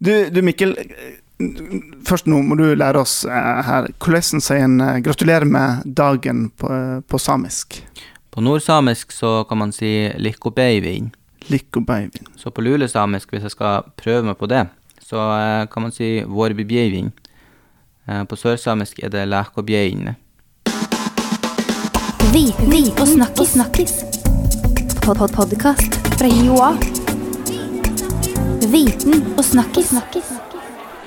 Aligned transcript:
Du, 0.00 0.30
du 0.32 0.40
Mikkel, 0.40 0.72
først 2.08 2.28
nå 2.30 2.38
må 2.40 2.56
du 2.56 2.70
lære 2.72 3.02
oss 3.02 3.18
eh, 3.28 3.58
her 3.66 3.88
hvordan 4.00 4.40
sier 4.40 4.64
en 4.64 4.80
eh, 4.80 5.00
gratulerer 5.04 5.44
med 5.44 5.84
dagen 5.84 6.46
på, 6.56 6.70
eh, 6.72 7.00
på 7.04 7.20
samisk. 7.20 7.82
På 8.32 8.40
nordsamisk 8.40 9.12
så 9.12 9.42
kan 9.44 9.60
man 9.60 9.74
si 9.76 10.08
likkobeivin. 10.16 11.10
Likko 11.52 11.82
beivin. 11.84 12.30
Så 12.36 12.52
på 12.54 12.64
lulesamisk, 12.64 13.32
hvis 13.34 13.44
jeg 13.48 13.52
skal 13.52 13.90
prøve 14.00 14.22
meg 14.30 14.38
på 14.40 14.48
det, 14.48 14.62
så 15.04 15.18
kan 15.72 15.84
man 15.84 15.92
si 15.92 16.22
vorbibjeivin. 16.24 17.10
Eh, 18.08 18.22
på 18.24 18.38
sørsamisk 18.40 19.02
er 19.04 19.12
det 19.12 19.26
lækobjein. 19.28 20.14
vi, 22.32 22.46
og 22.96 23.08
snakkis. 23.08 23.52
snakkis. 23.52 23.92
Pod 25.02 25.16
-pod 25.16 25.34
Podkast 25.34 26.00
fra 26.16 26.28
Joa. 26.28 26.99
Viten 28.68 29.22
og 29.38 29.44
snakkis. 29.44 29.88
snakkis. 29.94 30.28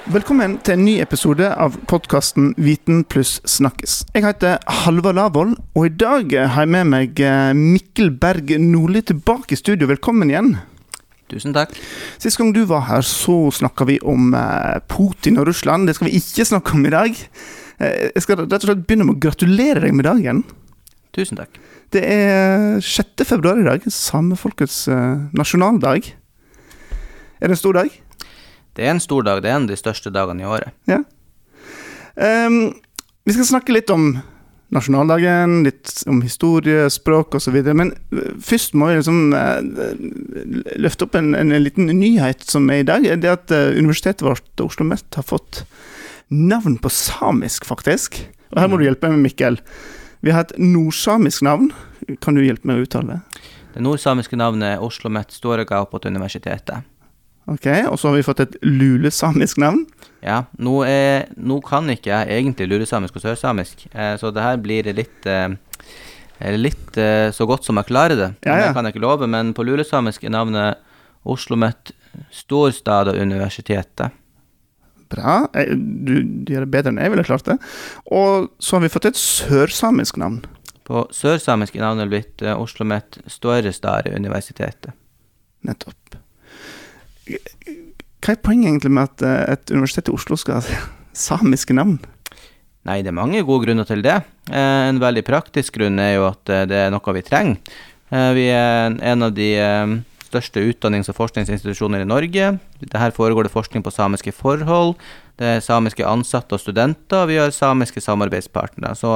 Velkommen 0.09 0.57
til 0.65 0.73
en 0.73 0.83
ny 0.85 0.93
episode 1.03 1.45
av 1.47 1.75
podkasten 1.87 2.53
Viten 2.57 3.03
pluss 3.05 3.37
snakkes. 3.47 4.03
Jeg 4.15 4.25
heter 4.25 4.57
Halvard 4.67 5.15
Lavoll, 5.15 5.53
og 5.75 5.85
i 5.85 5.91
dag 5.93 6.33
har 6.33 6.65
jeg 6.65 6.71
med 6.73 6.89
meg 6.89 7.19
eh, 7.23 7.53
Mikkel 7.53 8.09
Berg 8.11 8.55
Nordli 8.59 9.03
tilbake 9.05 9.53
i 9.53 9.59
studio. 9.59 9.87
Velkommen 9.87 10.31
igjen. 10.33 10.55
Tusen 11.31 11.53
takk. 11.55 11.75
Sist 12.17 12.37
gang 12.41 12.51
du 12.55 12.63
var 12.69 12.87
her, 12.89 13.05
så 13.05 13.51
snakka 13.53 13.85
vi 13.87 13.99
om 14.01 14.33
eh, 14.33 14.79
Putin 14.89 15.37
og 15.37 15.47
Russland. 15.47 15.87
Det 15.87 15.95
skal 15.99 16.09
vi 16.09 16.17
ikke 16.19 16.47
snakke 16.49 16.73
om 16.73 16.89
i 16.89 16.95
dag. 16.95 17.21
Eh, 17.79 18.09
Jeg 18.15 18.25
skal 18.25 18.41
rett 18.43 18.57
og 18.59 18.67
slett 18.67 18.83
begynne 18.87 19.07
med 19.07 19.19
å 19.19 19.23
gratulere 19.29 19.85
deg 19.85 19.93
med 19.93 20.09
dagen. 20.09 20.43
Tusen 21.13 21.37
takk. 21.37 21.61
Det 21.93 22.01
er 22.09 22.79
6. 22.81 23.21
februar 23.29 23.59
i 23.61 23.67
dag, 23.67 23.83
samefolkets 23.85 24.87
nasjonaldag. 25.37 26.07
Er 27.43 27.51
det 27.51 27.57
en 27.57 27.59
stor 27.59 27.75
dag? 27.75 27.89
Det 28.73 28.85
er 28.85 28.93
en 28.93 29.03
stor 29.03 29.25
dag. 29.27 29.41
Det 29.43 29.49
er 29.51 29.57
en 29.57 29.65
av 29.67 29.73
de 29.73 29.75
største 29.75 30.11
dagene 30.15 30.45
i 30.45 30.47
året. 30.47 30.71
Ja. 30.87 31.01
Um, 32.15 32.71
vi 33.27 33.35
skal 33.35 33.49
snakke 33.49 33.75
litt 33.75 33.91
om 33.91 34.13
nasjonaldagen, 34.73 35.59
litt 35.67 35.91
om 36.09 36.21
historie, 36.23 36.87
språk 36.89 37.35
osv. 37.35 37.57
Men 37.75 37.91
eh, 38.15 38.29
først 38.41 38.77
må 38.79 38.87
vi 38.89 38.95
liksom 39.01 39.35
uh, 39.35 39.59
løfte 40.79 41.05
opp 41.05 41.17
en, 41.19 41.33
en 41.35 41.51
liten 41.59 41.91
nyhet 41.91 42.47
som 42.47 42.71
er 42.71 42.81
i 42.81 42.87
dag. 42.87 43.09
Det 43.19 43.33
at 43.33 43.51
uh, 43.51 43.75
universitetet 43.75 44.23
vårt, 44.23 44.47
Oslo 44.63 44.87
Met 44.87 45.19
har 45.19 45.27
fått 45.27 45.65
navn 46.31 46.79
på 46.79 46.93
samisk, 46.95 47.67
faktisk. 47.67 48.21
Og 48.55 48.63
her 48.63 48.71
må 48.71 48.79
du 48.79 48.87
hjelpe 48.87 49.11
meg, 49.11 49.19
Mikkel. 49.27 49.59
Vi 50.23 50.31
har 50.31 50.47
et 50.47 50.55
nordsamisk 50.63 51.43
navn. 51.43 51.73
Kan 52.23 52.39
du 52.39 52.45
hjelpe 52.45 52.71
meg 52.71 52.79
å 52.79 52.87
uttale 52.87 53.17
det? 53.17 53.43
Det 53.75 53.83
nordsamiske 53.83 54.39
navnet 54.39 54.77
er 54.77 54.87
Oslo 54.87 55.11
Met 55.11 55.35
Storegaupot 55.35 56.07
universitetet. 56.07 56.87
Ok, 57.49 57.65
Og 57.89 57.97
så 57.99 58.07
har 58.07 58.15
vi 58.15 58.23
fått 58.23 58.39
et 58.39 58.55
lulesamisk 58.63 59.57
navn. 59.59 59.83
Ja, 60.23 60.45
nå, 60.55 60.77
er, 60.87 61.25
nå 61.35 61.57
kan 61.65 61.89
ikke 61.91 62.13
jeg 62.13 62.37
egentlig 62.37 62.69
lulesamisk 62.71 63.17
og 63.19 63.25
sørsamisk, 63.25 63.87
eh, 63.91 64.13
så 64.19 64.31
det 64.31 64.45
her 64.45 64.61
blir 64.63 64.87
litt 64.95 65.27
eh, 65.27 65.49
Litt 66.57 66.97
eh, 66.99 67.29
så 67.31 67.45
godt 67.47 67.63
som 67.63 67.77
jeg 67.79 67.87
klarer 67.87 68.17
det. 68.19 68.29
Ja, 68.43 68.55
ja. 68.57 68.65
Det 68.67 68.73
kan 68.75 68.87
jeg 68.87 68.95
ikke 68.95 69.03
love, 69.05 69.27
men 69.31 69.53
på 69.55 69.63
lulesamisk 69.63 70.23
er 70.25 70.33
navnet 70.33 70.79
Oslo 71.23 71.55
Storstad 71.55 71.93
Storstad 72.31 73.07
universitetet. 73.15 74.11
Bra. 75.13 75.47
Eh, 75.53 75.75
Du, 75.75 76.15
du 76.43 76.51
gjør 76.51 76.65
det 76.65 76.71
bedre 76.73 76.91
enn 76.91 76.99
jeg 76.99 77.13
ville 77.13 77.23
klart 77.27 77.45
det. 77.47 77.59
Og 78.11 78.49
så 78.59 78.75
har 78.75 78.83
vi 78.83 78.91
fått 78.91 79.05
et 79.11 79.19
sørsamisk 79.19 80.17
navn. 80.19 80.41
På 80.83 81.05
sørsamisk 81.15 81.75
er 81.77 81.85
navnet 81.85 82.11
blitt 82.11 82.43
OsloMet 82.43 82.59
Oslo 82.59 82.87
Met 82.89 83.21
Størrestad 83.31 84.09
universitetet. 84.11 84.91
Nettopp. 85.63 86.22
Hva 87.27 88.33
er 88.33 88.39
poenget 88.43 88.69
egentlig 88.71 88.91
med 88.95 89.09
at 89.09 89.23
eh, 89.27 89.53
et 89.57 89.71
universitet 89.73 90.09
i 90.11 90.13
Oslo 90.15 90.37
skal 90.39 90.61
ha 90.61 90.81
samiske 91.25 91.75
navn? 91.75 91.97
Nei, 92.87 92.97
det 93.03 93.13
er 93.13 93.15
mange 93.15 93.41
gode 93.47 93.65
grunner 93.67 93.87
til 93.87 94.01
det. 94.03 94.17
Eh, 94.51 94.81
en 94.89 94.99
veldig 95.03 95.23
praktisk 95.27 95.77
grunn 95.79 95.99
er 96.03 96.17
jo 96.17 96.25
at 96.29 96.51
eh, 96.51 96.65
det 96.67 96.79
er 96.85 96.91
noe 96.93 97.15
vi 97.15 97.23
trenger. 97.25 97.79
Vi 98.13 98.43
er 98.53 98.91
en- 99.01 99.23
av 99.25 99.31
de 99.33 99.47
største 100.27 100.61
utdannings- 100.69 101.07
og 101.09 101.15
forskningsinstitusjoner 101.17 102.03
i 102.03 102.05
Norge. 102.05 102.49
Her 102.93 103.13
foregår 103.15 103.47
det 103.47 103.53
forskning 103.55 103.81
på 103.81 103.89
samiske 103.95 104.29
forhold. 104.37 104.93
Det 105.41 105.47
er 105.55 105.63
samiske 105.65 106.05
ansatte 106.05 106.53
og 106.53 106.61
studenter, 106.61 107.23
og 107.23 107.31
vi 107.31 107.39
har 107.41 107.49
samiske 107.55 108.03
samarbeidspartnere. 108.05 108.93
Så 108.99 109.15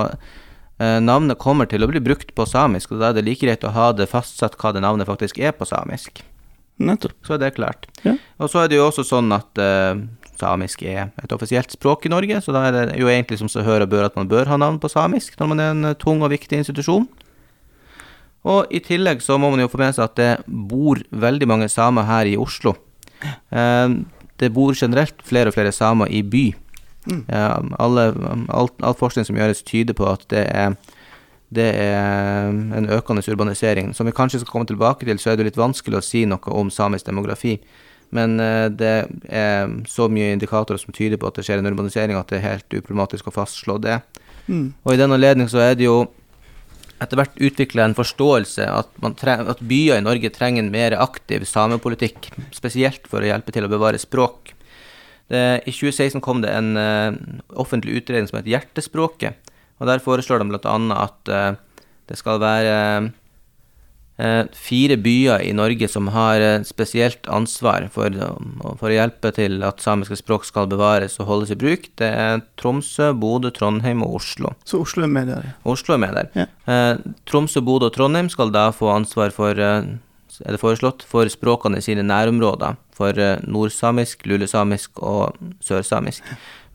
navnet 0.82 1.38
kommer 1.38 1.70
til 1.70 1.86
å 1.86 1.92
bli 1.92 2.02
brukt 2.02 2.34
på 2.34 2.48
samisk, 2.50 2.96
og 2.96 3.04
da 3.04 3.12
er 3.12 3.20
det 3.20 3.28
like 3.28 3.46
greit 3.46 3.68
å 3.70 3.76
ha 3.76 3.92
det 3.94 4.10
fastsatt 4.10 4.58
hva 4.58 4.74
det 4.74 4.82
navnet 4.82 5.06
faktisk 5.12 5.38
er 5.46 5.54
på 5.54 5.70
samisk. 5.70 6.24
Nettopp. 6.78 7.18
Så 7.26 7.36
er 7.36 7.42
det 7.42 7.56
klart. 7.58 7.88
Ja. 8.06 8.16
Og 8.38 8.52
så 8.52 8.62
er 8.62 8.70
det 8.70 8.78
jo 8.78 8.86
også 8.86 9.06
sånn 9.08 9.32
at 9.34 9.62
uh, 9.62 9.98
samisk 10.38 10.84
er 10.86 11.10
et 11.24 11.34
offisielt 11.34 11.74
språk 11.74 12.06
i 12.06 12.12
Norge, 12.14 12.42
så 12.44 12.54
da 12.54 12.68
er 12.68 12.76
det 12.76 13.00
jo 13.02 13.10
egentlig 13.10 13.40
som 13.42 13.50
så 13.52 13.66
hør 13.66 13.86
og 13.86 13.94
bør 13.94 14.10
at 14.10 14.18
man 14.20 14.30
bør 14.30 14.50
ha 14.52 14.60
navn 14.62 14.78
på 14.82 14.92
samisk 14.92 15.40
når 15.40 15.50
man 15.52 15.64
er 15.64 15.72
en 15.74 15.90
eh, 15.92 15.98
tung 15.98 16.22
og 16.22 16.32
viktig 16.34 16.62
institusjon. 16.62 17.08
Og 18.48 18.70
i 18.72 18.80
tillegg 18.84 19.24
så 19.26 19.40
må 19.42 19.50
man 19.52 19.64
jo 19.64 19.72
få 19.72 19.80
med 19.82 19.98
seg 19.98 20.06
at 20.06 20.20
det 20.20 20.30
bor 20.46 21.02
veldig 21.12 21.50
mange 21.50 21.68
samer 21.74 22.06
her 22.08 22.30
i 22.30 22.38
Oslo. 22.40 22.78
Uh, 23.52 24.06
det 24.38 24.54
bor 24.54 24.78
generelt 24.78 25.18
flere 25.26 25.50
og 25.50 25.58
flere 25.58 25.74
samer 25.74 26.12
i 26.14 26.22
by. 26.22 26.46
Mm. 27.08 27.24
Uh, 27.32 27.74
alle, 27.82 28.12
alt, 28.54 28.78
all 28.84 28.96
forskning 29.00 29.26
som 29.28 29.40
gjøres 29.40 29.66
tyder 29.66 29.98
på 29.98 30.06
at 30.12 30.28
det 30.32 30.46
er 30.46 30.78
det 31.54 31.68
er 31.80 32.50
en 32.52 32.90
økende 32.92 33.24
urbanisering. 33.24 33.94
Som 33.96 34.10
vi 34.10 34.16
kanskje 34.16 34.42
skal 34.42 34.52
komme 34.52 34.68
tilbake 34.68 35.08
til, 35.08 35.20
så 35.20 35.32
er 35.32 35.40
det 35.40 35.48
litt 35.48 35.60
vanskelig 35.60 36.02
å 36.02 36.04
si 36.06 36.26
noe 36.28 36.52
om 36.52 36.72
samisk 36.74 37.08
demografi. 37.08 37.56
Men 38.16 38.40
eh, 38.40 38.68
det 38.72 38.94
er 39.28 39.72
så 39.88 40.08
mye 40.12 40.34
indikatorer 40.36 40.80
som 40.80 40.96
tyder 40.96 41.20
på 41.20 41.28
at 41.28 41.40
det 41.40 41.48
skjer 41.48 41.62
en 41.62 41.70
urbanisering 41.72 42.20
at 42.20 42.32
det 42.32 42.40
er 42.40 42.50
helt 42.54 42.78
uproblematisk 42.80 43.28
å 43.28 43.36
fastslå 43.36 43.78
det. 43.84 44.00
Mm. 44.48 44.72
Og 44.84 44.94
i 44.94 45.00
den 45.00 45.16
anledning 45.16 45.50
så 45.52 45.64
er 45.64 45.76
det 45.80 45.88
jo 45.88 46.06
etter 46.98 47.20
hvert 47.20 47.42
utvikla 47.44 47.86
en 47.86 47.98
forståelse 47.98 48.66
at, 48.74 48.94
at 48.98 49.60
byer 49.70 50.00
i 50.00 50.06
Norge 50.06 50.32
trenger 50.34 50.64
en 50.64 50.72
mer 50.74 50.96
aktiv 50.98 51.46
samepolitikk, 51.46 52.32
spesielt 52.56 53.06
for 53.10 53.22
å 53.22 53.30
hjelpe 53.30 53.54
til 53.54 53.68
å 53.68 53.72
bevare 53.72 54.02
språk. 54.02 54.56
Det, 55.30 55.44
I 55.68 55.74
2016 55.76 56.24
kom 56.24 56.42
det 56.42 56.54
en 56.56 56.72
uh, 56.80 57.12
offentlig 57.60 58.00
utredning 58.00 58.30
som 58.30 58.40
heter 58.40 58.56
Hjertespråket, 58.56 59.54
og 59.78 59.88
der 59.90 60.04
foreslår 60.04 60.42
de 60.42 60.50
bl.a. 60.52 60.76
at 61.04 61.32
eh, 61.34 61.56
det 62.08 62.18
skal 62.20 62.40
være 62.40 62.76
eh, 64.18 64.48
fire 64.56 64.98
byer 65.02 65.44
i 65.46 65.54
Norge 65.56 65.90
som 65.92 66.10
har 66.14 66.42
eh, 66.44 66.64
spesielt 66.68 67.28
ansvar 67.32 67.88
for, 67.94 68.14
for 68.80 68.90
å 68.90 68.96
hjelpe 68.96 69.32
til 69.36 69.62
at 69.68 69.84
samiske 69.84 70.20
språk 70.22 70.48
skal 70.48 70.70
bevares 70.72 71.20
og 71.22 71.30
holdes 71.32 71.54
i 71.54 71.60
bruk. 71.60 71.90
Det 72.00 72.10
er 72.10 72.42
Tromsø, 72.60 73.12
Bodø, 73.18 73.52
Trondheim 73.54 74.04
og 74.06 74.20
Oslo. 74.22 74.56
Så 74.68 74.82
Oslo 74.86 75.06
er 75.06 75.14
med 75.14 75.32
der. 75.34 75.54
Oslo 75.68 75.98
er 75.98 76.04
med 76.04 76.18
der. 76.18 76.34
Ja. 76.38 76.50
Eh, 76.66 77.16
Tromsø, 77.30 77.64
Bodø 77.66 77.92
og 77.92 77.96
Trondheim 77.98 78.32
skal 78.34 78.54
da 78.56 78.70
få 78.76 78.92
ansvar 78.96 79.36
for, 79.36 79.58
eh, 79.60 79.96
er 80.46 80.54
det 80.54 80.62
foreslått, 80.62 81.06
for 81.08 81.30
språkene 81.32 81.82
i 81.82 81.86
sine 81.86 82.06
nærområder. 82.06 82.78
For 82.98 83.18
eh, 83.20 83.42
nordsamisk, 83.46 84.26
lulesamisk 84.26 85.04
og 85.06 85.38
sørsamisk. 85.62 86.24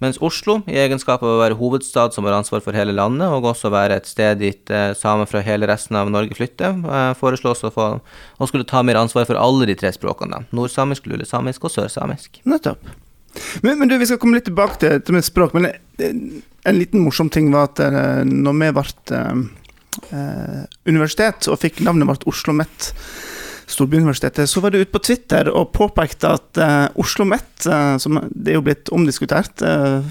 Mens 0.02 0.18
Oslo, 0.24 0.58
i 0.66 0.74
egenskap 0.82 1.22
av 1.22 1.36
å 1.36 1.40
være 1.40 1.56
hovedstad 1.60 2.14
som 2.14 2.26
har 2.26 2.34
ansvar 2.34 2.62
for 2.64 2.74
hele 2.74 2.94
landet, 2.96 3.28
og 3.30 3.46
også 3.52 3.70
være 3.70 4.00
et 4.00 4.08
sted 4.10 4.40
dit 4.40 4.72
eh, 4.74 4.90
samer 4.98 5.30
fra 5.30 5.44
hele 5.46 5.68
resten 5.70 5.98
av 5.98 6.10
Norge 6.10 6.34
flytter, 6.34 6.74
eh, 6.82 7.12
foreslås 7.20 7.62
å, 7.68 7.70
få, 7.70 7.86
å 8.02 8.48
skulle 8.50 8.66
ta 8.66 8.82
mer 8.82 8.98
ansvar 8.98 9.28
for 9.28 9.38
alle 9.38 9.70
de 9.70 9.76
tre 9.78 9.92
språkene. 9.94 10.42
Nordsamisk, 10.50 11.06
lulesamisk 11.12 11.68
og 11.68 11.74
sørsamisk. 11.76 12.42
Nettopp. 12.50 12.82
Men, 13.62 13.78
men 13.78 13.88
du, 13.88 13.94
vi 14.00 14.10
skal 14.10 14.18
komme 14.20 14.40
litt 14.40 14.48
tilbake 14.50 14.80
til 14.82 14.96
dette 14.96 15.14
med 15.14 15.26
språk. 15.26 15.54
Men 15.54 15.70
eh, 15.70 16.16
en 16.66 16.78
liten 16.78 17.04
morsom 17.06 17.30
ting 17.32 17.52
var 17.54 17.70
at 17.70 17.80
når 18.26 18.58
vi 18.58 18.72
ble 18.74 19.22
eh, 20.10 20.64
universitet 20.90 21.46
og 21.46 21.62
fikk 21.62 21.84
navnet 21.86 22.10
vårt 22.10 22.26
Oslo 22.26 22.52
OsloMet, 22.52 22.90
Storbyuniversitetet, 23.72 24.50
så 24.50 24.60
var 24.60 24.72
du 24.72 24.80
ute 24.82 24.92
på 24.92 25.02
Twitter 25.02 25.48
og 25.52 25.72
påpekte 25.76 26.34
at 26.36 26.60
uh, 26.60 26.86
Oslo 27.00 27.22
OsloMet, 27.22 27.66
uh, 27.66 27.96
som 28.02 28.18
det 28.28 28.52
er 28.52 28.58
jo 28.58 28.64
blitt 28.66 28.90
omdiskutert, 28.92 29.62
uh, 29.62 30.02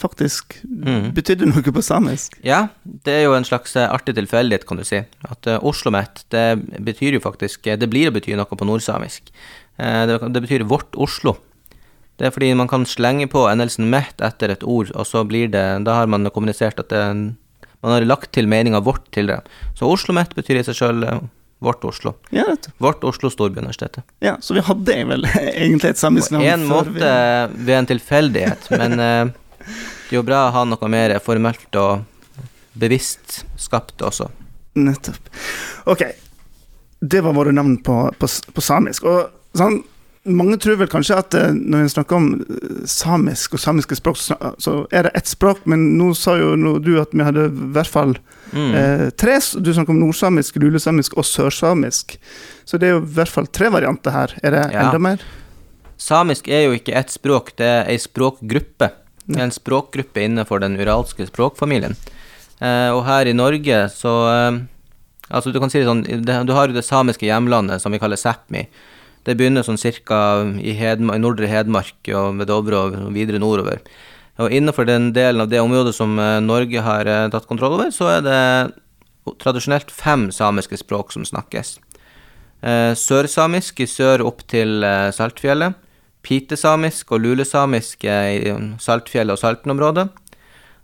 faktisk 0.00 0.60
mm. 0.64 1.10
betydde 1.16 1.48
noe 1.50 1.74
på 1.74 1.82
samisk. 1.84 2.36
Ja, 2.46 2.68
det 2.84 3.14
er 3.18 3.24
jo 3.26 3.36
en 3.36 3.46
slags 3.46 3.76
eh, 3.76 3.88
artig 3.90 4.14
tilfeldighet, 4.16 4.66
kan 4.68 4.80
du 4.80 4.86
si. 4.86 5.02
At 5.26 5.48
uh, 5.50 5.58
OsloMet, 5.66 6.24
det 6.32 6.46
betyr 6.86 7.18
jo 7.18 7.24
faktisk 7.24 7.66
eh, 7.66 7.78
Det 7.80 7.90
blir 7.90 8.10
å 8.10 8.14
bety 8.14 8.36
noe 8.38 8.48
på 8.48 8.68
nordsamisk. 8.68 9.32
Eh, 9.76 10.02
det, 10.08 10.20
det 10.34 10.44
betyr 10.46 10.66
vårt 10.70 10.96
Oslo. 10.96 11.36
Det 12.20 12.28
er 12.28 12.34
fordi 12.34 12.52
man 12.56 12.68
kan 12.68 12.84
slenge 12.88 13.30
på 13.32 13.46
endelsen 13.48 13.88
met 13.92 14.20
etter 14.24 14.52
et 14.52 14.64
ord, 14.64 14.92
og 14.92 15.06
så 15.08 15.24
blir 15.24 15.48
det 15.52 15.64
Da 15.86 16.00
har 16.02 16.10
man 16.10 16.28
kommunisert 16.28 16.80
at 16.82 16.92
det, 16.92 17.04
man 17.80 17.94
har 17.94 18.04
lagt 18.04 18.34
til 18.36 18.48
meninga 18.48 18.82
vårt 18.84 19.08
til 19.14 19.32
det. 19.32 19.40
Så 19.72 19.88
Oslo 19.88 20.12
OsloMet 20.12 20.36
betyr 20.36 20.60
i 20.60 20.66
seg 20.66 20.76
sjøl 20.76 21.06
vårt 21.60 21.84
Oslo. 21.84 22.14
Ja. 22.34 22.44
Vårt 22.78 23.04
Oslo 23.04 23.30
Storbyuniversitetet. 23.30 24.04
ja, 24.18 24.36
så 24.40 24.54
vi 24.56 24.60
hadde 24.64 24.96
vel 25.04 25.26
egentlig 25.40 25.90
et 25.90 26.00
samisk 26.00 26.32
På 26.32 26.38
navn 26.38 26.48
en 26.48 26.66
måte 26.66 27.10
ved 27.54 27.74
en 27.76 27.90
tilfeldighet, 27.90 28.70
men 28.70 29.00
eh, 29.06 29.32
det 29.60 30.16
er 30.16 30.18
jo 30.18 30.24
bra 30.26 30.46
å 30.48 30.54
ha 30.56 30.64
noe 30.66 30.88
mer 30.90 31.18
formelt 31.22 31.76
og 31.76 32.06
bevisst 32.80 33.42
skapt 33.60 34.02
også. 34.02 34.30
Nettopp. 34.80 35.28
Ok, 35.90 36.02
det 37.00 37.20
var 37.26 37.36
våre 37.36 37.52
navn 37.52 37.76
på, 37.84 37.98
på, 38.18 38.28
på 38.54 38.64
samisk. 38.64 39.04
Og 39.04 39.58
sånn, 39.58 39.82
mange 40.36 40.56
tror 40.60 40.76
vel 40.80 40.88
kanskje 40.90 41.16
at 41.18 41.34
eh, 41.34 41.50
når 41.54 41.80
en 41.84 41.88
snakker 41.92 42.16
om 42.16 42.28
eh, 42.42 42.84
samisk 42.90 43.54
og 43.56 43.60
samiske 43.62 43.96
språk, 43.98 44.16
så 44.20 44.74
er 44.92 45.02
det 45.08 45.12
ett 45.18 45.26
språk, 45.30 45.62
men 45.70 45.96
nå 45.98 46.12
sa 46.16 46.36
jo 46.40 46.54
du 46.78 46.92
at 47.00 47.12
vi 47.16 47.24
hadde 47.26 47.48
i 47.50 47.72
hvert 47.76 47.90
fall 47.90 48.16
Mm. 48.50 48.72
eh, 48.74 49.10
tre. 49.14 49.36
Du 49.62 49.68
snakker 49.72 49.92
om 49.94 50.00
nordsamisk, 50.00 50.56
lulesamisk 50.58 51.12
og 51.16 51.22
sørsamisk. 51.24 52.16
Så 52.66 52.78
det 52.82 52.88
er 52.88 52.96
jo 52.96 53.02
i 53.04 53.12
hvert 53.14 53.30
fall 53.30 53.46
tre 53.46 53.68
varianter 53.70 54.10
her. 54.10 54.32
Er 54.42 54.50
det 54.50 54.72
Ja. 54.72 54.80
enda 54.88 54.98
mer? 54.98 55.20
Samisk 55.96 56.48
er 56.48 56.64
jo 56.64 56.72
ikke 56.74 56.96
ett 56.98 57.10
språk, 57.14 57.52
det 57.56 57.66
er 57.68 57.84
ei 57.92 57.96
språkgruppe. 57.96 58.90
Det 59.28 59.38
er 59.38 59.44
en 59.44 59.50
språkgruppe 59.54 60.24
innenfor 60.24 60.58
den 60.64 60.74
uralske 60.80 61.28
språkfamilien. 61.30 61.94
Eh, 62.60 62.90
og 62.90 63.04
her 63.06 63.26
i 63.30 63.32
Norge 63.32 63.86
så 63.94 64.14
eh, 64.56 64.60
Altså, 65.30 65.52
du 65.52 65.60
kan 65.60 65.70
si 65.70 65.78
det 65.78 65.86
sånn 65.86 66.02
det, 66.02 66.44
Du 66.44 66.52
har 66.52 66.66
jo 66.66 66.74
det 66.74 66.82
samiske 66.84 67.22
hjemlandet, 67.22 67.80
som 67.80 67.92
vi 67.92 68.00
kaller 68.02 68.16
Sápmi. 68.18 68.66
Det 69.26 69.36
begynner 69.36 69.64
sånn 69.66 69.80
cirka 69.80 70.18
i, 70.60 70.72
i 70.72 71.20
nordre 71.20 71.48
Hedmark 71.50 72.08
og 72.16 72.40
ved 72.40 72.48
Dovre 72.48 72.84
og 72.86 73.12
videre 73.14 73.40
nordover. 73.42 73.82
Og 74.40 74.54
innenfor 74.56 74.86
den 74.88 75.10
delen 75.12 75.42
av 75.44 75.50
det 75.52 75.60
området 75.60 75.92
som 75.96 76.16
eh, 76.18 76.38
Norge 76.40 76.84
har 76.84 77.08
eh, 77.08 77.26
tatt 77.32 77.48
kontroll 77.48 77.76
over, 77.76 77.90
så 77.92 78.08
er 78.14 78.24
det 78.24 78.40
tradisjonelt 79.42 79.92
fem 79.92 80.30
samiske 80.32 80.78
språk 80.80 81.12
som 81.12 81.26
snakkes. 81.28 81.76
Eh, 82.64 82.92
sørsamisk 82.96 83.82
i 83.84 83.88
sør 83.90 84.24
opp 84.30 84.46
til 84.48 84.80
Saltfjellet. 85.16 85.76
Pitesamisk 86.24 87.12
og 87.16 87.22
lulesamisk 87.24 88.04
i 88.04 88.50
um, 88.52 88.74
Saltfjellet 88.80 89.36
og 89.36 89.40
Salten-området. 89.40 90.10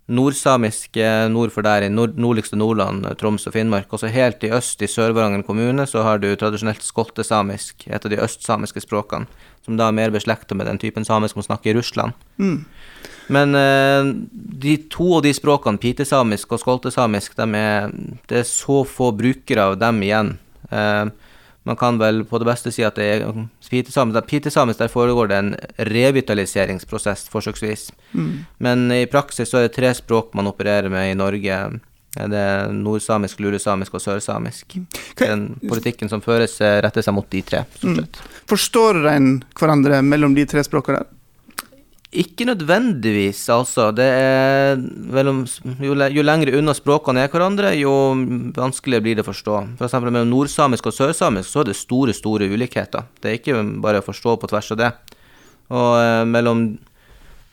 Nordsamisk 0.06 0.96
eh, 1.02 1.24
nord 1.32 1.50
for 1.50 1.66
der 1.66 1.82
i 1.82 1.90
nord 1.90 2.14
nordligste 2.20 2.58
Nordland, 2.58 3.06
Troms 3.18 3.48
og 3.48 3.56
Finnmark. 3.56 3.90
Og 3.90 4.02
så 4.02 4.10
helt 4.12 4.44
i 4.46 4.52
øst 4.54 4.82
i 4.82 4.90
Sør-Varanger 4.90 5.42
kommune 5.46 5.86
så 5.90 6.04
har 6.06 6.22
du 6.22 6.28
tradisjonelt 6.38 6.84
skoltesamisk, 6.86 7.88
et 7.90 8.06
av 8.06 8.12
de 8.12 8.20
østsamiske 8.22 8.84
språkene, 8.84 9.26
som 9.66 9.78
da 9.78 9.88
er 9.90 9.98
mer 9.98 10.14
beslekta 10.14 10.54
med 10.54 10.70
den 10.70 10.78
typen 10.78 11.06
samisk 11.06 11.38
man 11.38 11.48
snakker 11.48 11.72
i 11.72 11.78
Russland. 11.80 12.14
Mm. 12.38 12.60
Men 13.34 13.58
eh, 13.58 14.12
de 14.62 14.76
to 14.92 15.16
av 15.18 15.24
de 15.26 15.34
språkene, 15.34 15.82
pitesamisk 15.82 16.54
og 16.54 16.62
skoltesamisk, 16.62 17.34
de 17.38 17.48
er, 17.58 17.94
det 18.30 18.42
er 18.44 18.50
så 18.50 18.84
få 18.86 19.10
brukere 19.16 19.72
av 19.72 19.80
dem 19.82 20.04
igjen. 20.06 20.36
Eh, 20.70 21.06
man 21.66 21.76
kan 21.76 21.98
vel 21.98 22.22
på 22.24 22.38
det 22.38 22.46
beste 22.46 22.70
si 22.74 22.84
at 22.86 22.94
det 22.98 23.06
er 23.16 23.24
pitesamisk, 23.70 24.28
pitesamisk, 24.30 24.78
der 24.78 24.92
foregår 24.92 25.30
det 25.32 25.38
en 25.40 25.52
revitaliseringsprosess, 25.90 27.26
forsøksvis. 27.32 27.88
Mm. 28.12 28.30
Men 28.62 28.86
i 28.94 29.06
praksis 29.10 29.50
så 29.50 29.58
er 29.58 29.66
det 29.66 29.74
tre 29.74 29.90
språk 29.98 30.34
man 30.38 30.46
opererer 30.46 30.88
med 30.92 31.10
i 31.10 31.18
Norge. 31.18 31.58
Det 32.16 32.38
er 32.40 32.70
nordsamisk, 32.72 33.42
lulesamisk 33.44 33.98
og 33.98 34.00
sørsamisk. 34.00 34.78
Den 35.18 35.48
politikken 35.66 36.08
som 36.08 36.22
føres, 36.24 36.54
eh, 36.60 36.78
retter 36.86 37.04
seg 37.04 37.14
mot 37.14 37.28
de 37.30 37.42
tre, 37.42 37.64
Mm. 37.82 38.06
Forstår 38.46 39.06
en 39.10 39.44
hverandre 39.58 40.02
mellom 40.02 40.34
de 40.34 40.44
tre 40.46 40.62
språkene 40.62 40.98
der? 40.98 41.06
Ikke 42.16 42.46
nødvendigvis, 42.48 43.42
altså. 43.52 43.90
Det 43.92 44.06
er 44.06 44.78
mellom, 44.80 45.42
jo, 45.84 45.92
jo 45.92 46.24
lengre 46.24 46.54
unna 46.56 46.72
språkene 46.76 47.26
er 47.26 47.32
hverandre, 47.32 47.74
jo 47.76 47.92
vanskeligere 48.56 49.04
blir 49.04 49.18
det 49.18 49.24
å 49.26 49.28
forstå. 49.28 49.56
For 49.76 49.88
eksempel 49.88 50.14
mellom 50.14 50.30
nordsamisk 50.32 50.88
og 50.88 50.96
sørsamisk 50.96 51.50
så 51.50 51.60
er 51.60 51.70
det 51.70 51.76
store, 51.76 52.14
store 52.16 52.48
ulikheter. 52.48 53.04
Det 53.20 53.30
er 53.30 53.36
ikke 53.40 53.60
bare 53.84 54.00
å 54.00 54.06
forstå 54.06 54.38
på 54.40 54.48
tvers 54.48 54.72
av 54.72 54.80
det. 54.80 54.90
Og 55.74 55.92
eh, 56.00 56.24
mellom 56.30 56.68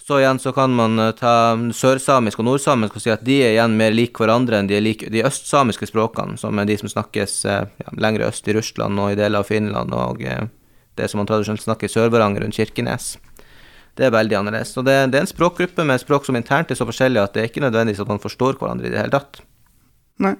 Så 0.04 0.18
igjen 0.20 0.40
så 0.40 0.52
kan 0.52 0.74
man 0.76 1.00
eh, 1.00 1.14
ta 1.16 1.56
sørsamisk 1.72 2.42
og 2.42 2.50
nordsamisk 2.50 2.98
og 3.00 3.04
si 3.04 3.12
at 3.12 3.24
de 3.24 3.38
er 3.40 3.54
igjen 3.54 3.78
mer 3.80 3.94
lik 3.96 4.20
hverandre 4.20 4.60
enn 4.60 4.68
de, 4.68 4.76
er 4.76 4.84
lik, 4.84 5.06
de 5.08 5.24
østsamiske 5.24 5.88
språkene, 5.88 6.36
som 6.38 6.60
er 6.60 6.68
de 6.68 6.76
som 6.82 6.92
snakkes 6.92 7.38
eh, 7.48 7.70
ja, 7.84 7.94
lenger 7.96 8.28
øst 8.28 8.48
i 8.52 8.56
Russland 8.58 9.00
og 9.00 9.14
i 9.14 9.20
deler 9.20 9.40
av 9.40 9.48
Finland, 9.48 9.96
og 9.96 10.20
eh, 10.28 10.50
det 11.00 11.08
som 11.08 11.24
man 11.24 11.30
tradisjonelt 11.30 11.64
snakker 11.64 11.88
i 11.88 11.94
Sør-Varanger 11.94 12.44
rundt 12.44 12.60
Kirkenes. 12.60 13.14
Det 13.98 14.08
er 14.08 14.14
veldig 14.14 14.40
annerledes. 14.40 14.74
Og 14.80 14.88
det, 14.88 14.96
det 15.14 15.20
er 15.20 15.28
en 15.28 15.30
språkgruppe 15.30 15.86
med 15.86 16.02
språk 16.02 16.26
som 16.26 16.38
internt 16.40 16.72
er 16.74 16.80
så 16.80 16.88
forskjellige 16.90 17.28
at 17.28 17.36
det 17.36 17.44
er 17.44 17.52
ikke 17.52 17.64
nødvendigvis 17.66 18.02
at 18.02 18.10
man 18.10 18.24
forstår 18.24 18.58
hverandre 18.58 18.90
i 18.90 18.94
det 18.94 19.02
hele 19.02 19.14
tatt. 19.14 19.44
Nei. 20.24 20.34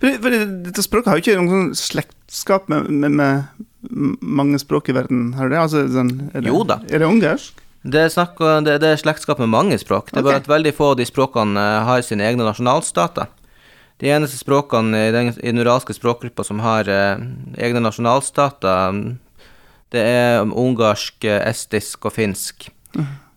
For, 0.00 0.12
for 0.20 0.36
dette 0.66 0.84
språket 0.84 1.08
har 1.08 1.18
jo 1.18 1.24
ikke 1.24 1.38
noen 1.38 1.50
sånn 1.54 1.78
slektskap 1.78 2.68
med, 2.72 2.90
med, 2.92 3.16
med 3.16 4.20
mange 4.20 4.60
språk 4.60 4.90
i 4.92 4.96
verden, 4.96 5.30
har 5.38 5.48
det? 5.52 5.60
Altså, 5.62 5.86
sånn, 5.88 6.12
er 6.34 6.44
det 6.44 6.52
Jo 6.52 6.62
da. 6.68 6.80
Er 6.90 7.00
det 7.00 7.08
ungarsk? 7.08 7.62
Det 7.80 7.96
er, 7.96 8.10
snakk, 8.12 8.36
det, 8.66 8.76
det 8.82 8.90
er 8.92 8.98
slektskap 9.00 9.38
med 9.40 9.48
mange 9.48 9.78
språk. 9.80 10.10
Det 10.12 10.20
er 10.20 10.26
bare 10.26 10.42
at 10.42 10.50
veldig 10.50 10.72
få 10.76 10.90
av 10.92 10.98
de 11.00 11.06
språkene 11.08 11.56
eh, 11.56 11.84
har 11.88 12.02
sine 12.04 12.26
egne 12.28 12.44
nasjonalstater. 12.44 13.30
De 14.00 14.10
eneste 14.12 14.36
språkene 14.36 15.06
i 15.08 15.14
den, 15.14 15.30
i 15.40 15.48
den 15.48 15.62
uralske 15.64 15.96
språkgruppa 15.96 16.44
som 16.44 16.60
har 16.60 16.88
eh, 16.92 17.22
egne 17.56 17.80
nasjonalstater, 17.80 18.92
mm, 18.92 19.48
det 19.96 20.04
er 20.04 20.44
ungarsk, 20.44 21.24
eh, 21.24 21.40
estisk 21.48 22.04
og 22.04 22.14
finsk. 22.18 22.68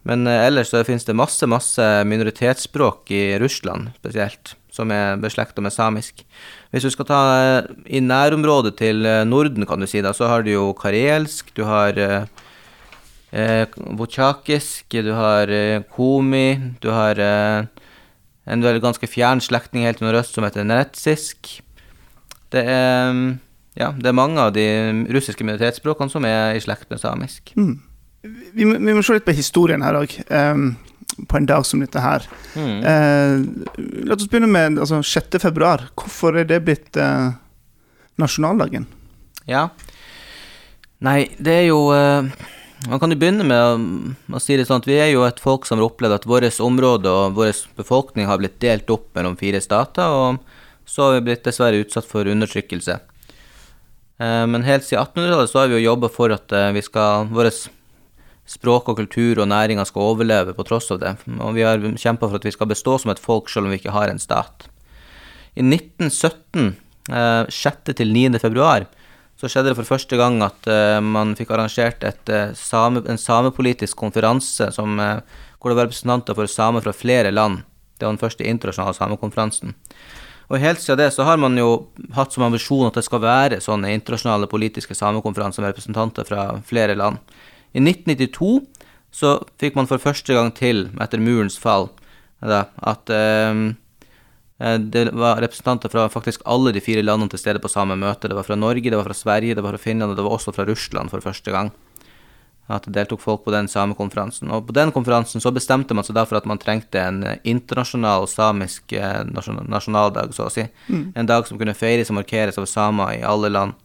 Men 0.07 0.27
eh, 0.27 0.45
ellers 0.47 0.71
så 0.73 0.83
finnes 0.87 1.07
det 1.07 1.15
masse, 1.15 1.47
masse 1.49 1.87
minoritetsspråk 2.09 3.11
i 3.15 3.23
Russland 3.41 3.93
spesielt, 3.99 4.55
som 4.73 4.91
er 4.91 5.19
beslekta 5.21 5.63
med 5.63 5.73
samisk. 5.75 6.25
Hvis 6.73 6.87
du 6.87 6.91
skal 6.93 7.07
ta 7.07 7.21
eh, 7.39 7.69
i 7.87 8.03
nærområdet 8.03 8.75
til 8.81 9.05
eh, 9.07 9.23
Norden, 9.27 9.67
kan 9.69 9.79
du 9.79 9.87
si, 9.87 10.03
da, 10.03 10.11
så 10.15 10.27
har 10.31 10.43
du 10.43 10.51
jo 10.53 10.71
karelsk, 10.79 11.53
du 11.55 11.63
har 11.69 11.99
eh, 11.99 12.25
du 13.33 15.13
har 15.17 15.49
eh, 15.49 15.81
komi, 15.95 16.75
du 16.83 16.91
har 16.93 17.17
eh, 17.17 17.65
en 18.45 18.61
ganske 18.61 19.07
fjern 19.07 19.41
slektning 19.41 19.87
helt 19.87 20.01
i 20.01 20.05
nordøst 20.05 20.35
som 20.35 20.43
heter 20.43 20.67
neretsisk. 20.67 21.61
Det 22.53 22.61
er, 22.61 23.09
mm, 23.09 23.39
ja, 23.79 23.89
det 23.97 24.11
er 24.11 24.19
mange 24.19 24.37
av 24.37 24.51
de 24.53 24.67
russiske 25.15 25.47
minoritetsspråkene 25.47 26.11
som 26.11 26.27
er 26.27 26.53
i 26.53 26.61
slekt 26.61 26.91
med 26.91 27.01
samisk. 27.01 27.55
Mm. 27.57 27.79
Vi, 28.23 28.65
må- 28.65 28.79
vi 28.79 28.93
må 28.95 29.03
se 29.03 29.17
litt 29.17 29.25
på 29.27 29.35
historien 29.35 29.83
her 29.83 29.97
òg, 29.99 30.13
på 31.29 31.37
en 31.37 31.45
dag 31.45 31.65
som 31.67 31.81
dette 31.83 31.99
her. 32.01 32.23
Mm. 32.57 32.77
Uh, 32.81 33.75
la 34.07 34.15
oss 34.15 34.29
begynne 34.31 34.47
med 34.49 34.79
altså, 34.81 35.01
6. 35.05 35.35
februar. 35.43 35.83
Hvorfor 35.99 36.39
er 36.39 36.47
det 36.49 36.61
blitt 36.65 36.97
uh, 36.97 37.35
nasjonaldagen? 38.21 38.87
Ja. 39.45 39.67
Nei, 41.03 41.27
det 41.37 41.53
er 41.53 41.65
jo 41.67 41.81
uh, 41.91 42.23
Man 42.87 42.99
kan 43.01 43.11
jo 43.11 43.17
begynne 43.19 43.43
med 43.47 43.59
å, 43.59 43.75
å 44.39 44.41
si 44.41 44.55
det 44.59 44.65
sånn 44.69 44.79
at 44.81 44.87
vi 44.87 44.95
er 45.03 45.11
jo 45.11 45.25
et 45.27 45.39
folk 45.43 45.67
som 45.67 45.77
har 45.81 45.85
opplevd 45.89 46.15
at 46.21 46.25
vårt 46.27 46.57
område 46.63 47.11
og 47.11 47.35
vår 47.37 47.51
befolkning 47.77 48.27
har 48.27 48.39
blitt 48.41 48.57
delt 48.63 48.89
opp 48.91 49.09
mellom 49.15 49.35
fire 49.39 49.61
stater, 49.63 50.07
og 50.07 50.39
så 50.89 51.05
har 51.09 51.17
vi 51.19 51.25
blitt 51.29 51.45
dessverre 51.47 51.79
utsatt 51.83 52.07
for 52.09 52.27
undertrykkelse. 52.27 52.97
Men 54.19 54.65
helt 54.67 54.83
siden 54.83 54.99
1800-tallet 55.05 55.51
så 55.51 55.61
har 55.61 55.71
vi 55.71 55.77
jo 55.77 55.85
jobba 55.89 56.09
for 56.11 56.35
at 56.35 56.51
vi 56.75 56.83
skal 56.83 57.29
vårt 57.31 57.69
språk 58.49 58.89
og 58.91 58.97
kultur 58.99 59.39
og 59.39 59.47
næringer 59.47 59.87
skal 59.87 60.13
overleve 60.13 60.55
på 60.55 60.65
tross 60.67 60.91
av 60.91 60.99
det. 61.01 61.15
Og 61.39 61.53
vi 61.55 61.63
har 61.65 61.79
kjempa 61.79 62.27
for 62.27 62.39
at 62.39 62.47
vi 62.47 62.53
skal 62.55 62.69
bestå 62.69 62.97
som 62.99 63.13
et 63.13 63.21
folk 63.21 63.49
selv 63.49 63.67
om 63.67 63.73
vi 63.73 63.79
ikke 63.79 63.95
har 63.95 64.11
en 64.11 64.21
stat. 64.21 64.67
I 65.55 65.63
1917, 65.63 66.75
eh, 67.09 67.45
6. 67.49 67.93
til 67.95 68.13
9. 68.13 68.39
februar, 68.39 68.87
så 69.39 69.49
skjedde 69.49 69.71
det 69.71 69.79
for 69.79 69.95
første 69.95 70.17
gang 70.19 70.41
at 70.45 70.67
eh, 70.69 70.99
man 71.03 71.35
fikk 71.35 71.53
arrangert 71.53 72.03
et, 72.07 72.29
eh, 72.29 72.53
same, 72.55 73.01
en 73.09 73.19
samepolitisk 73.19 73.97
konferanse 73.99 74.69
som, 74.71 74.99
eh, 74.99 75.19
hvor 75.59 75.71
det 75.71 75.79
var 75.79 75.87
representanter 75.89 76.37
for 76.37 76.47
samer 76.47 76.85
fra 76.85 76.93
flere 76.93 77.31
land. 77.31 77.63
Det 77.97 78.05
var 78.05 78.13
den 78.13 78.21
første 78.21 78.45
internasjonale 78.47 78.95
samekonferansen. 78.97 79.73
Og 80.51 80.59
helt 80.59 80.79
siden 80.79 80.99
det 80.99 81.13
så 81.15 81.23
har 81.23 81.37
man 81.37 81.57
jo 81.57 81.87
hatt 82.13 82.33
som 82.33 82.43
ambisjon 82.43 82.87
at 82.87 82.97
det 82.99 83.05
skal 83.05 83.23
være 83.23 83.61
sånne 83.63 83.93
internasjonale 83.95 84.49
politiske 84.51 84.95
samekonferanser 84.95 85.63
med 85.63 85.73
representanter 85.73 86.27
fra 86.27 86.61
flere 86.67 86.95
land. 86.99 87.17
I 87.73 87.81
1992 87.81 88.61
så 89.13 89.37
fikk 89.61 89.77
man 89.77 89.89
for 89.89 90.01
første 90.01 90.33
gang 90.33 90.49
til, 90.57 90.87
etter 91.01 91.21
murens 91.21 91.57
fall, 91.61 91.89
da, 92.41 92.65
at 92.81 93.09
eh, 93.13 93.61
eh, 94.59 94.77
det 94.81 95.07
var 95.13 95.41
representanter 95.43 95.91
fra 95.93 96.07
faktisk 96.11 96.43
alle 96.49 96.73
de 96.73 96.81
fire 96.83 97.05
landene 97.05 97.31
til 97.33 97.41
stede 97.41 97.61
på 97.61 97.71
samme 97.71 97.97
møte. 97.99 98.29
Det 98.29 98.37
var 98.37 98.47
fra 98.47 98.57
Norge, 98.59 98.89
det 98.89 98.99
var 98.99 99.07
fra 99.09 99.17
Sverige, 99.17 99.55
det 99.55 99.65
var 99.65 99.77
fra 99.77 99.85
Finland 99.85 100.13
og 100.13 100.19
det 100.19 100.25
var 100.25 100.37
også 100.37 100.53
fra 100.55 100.65
Russland 100.69 101.13
for 101.13 101.23
første 101.23 101.53
gang. 101.53 101.71
At 102.71 102.85
det 102.87 102.95
deltok 102.95 103.19
folk 103.19 103.41
på 103.45 103.51
den 103.51 103.67
samekonferansen. 103.67 104.51
Og 104.55 104.65
på 104.69 104.75
den 104.75 104.91
konferansen 104.95 105.43
så 105.43 105.51
bestemte 105.51 105.93
man 105.93 106.05
seg 106.07 106.15
da 106.15 106.23
for 106.25 106.39
at 106.39 106.47
man 106.49 106.61
trengte 106.61 107.01
en 107.01 107.21
internasjonal 107.43 108.25
samisk 108.31 108.95
eh, 108.97 109.21
nasjonaldag, 109.29 110.33
så 110.33 110.49
å 110.49 110.53
si. 110.53 110.65
En 111.13 111.29
dag 111.29 111.47
som 111.47 111.59
kunne 111.59 111.77
feires 111.77 112.09
og 112.09 112.21
markeres 112.21 112.57
av 112.57 112.69
samer 112.69 113.19
i 113.19 113.25
alle 113.27 113.51
land. 113.53 113.77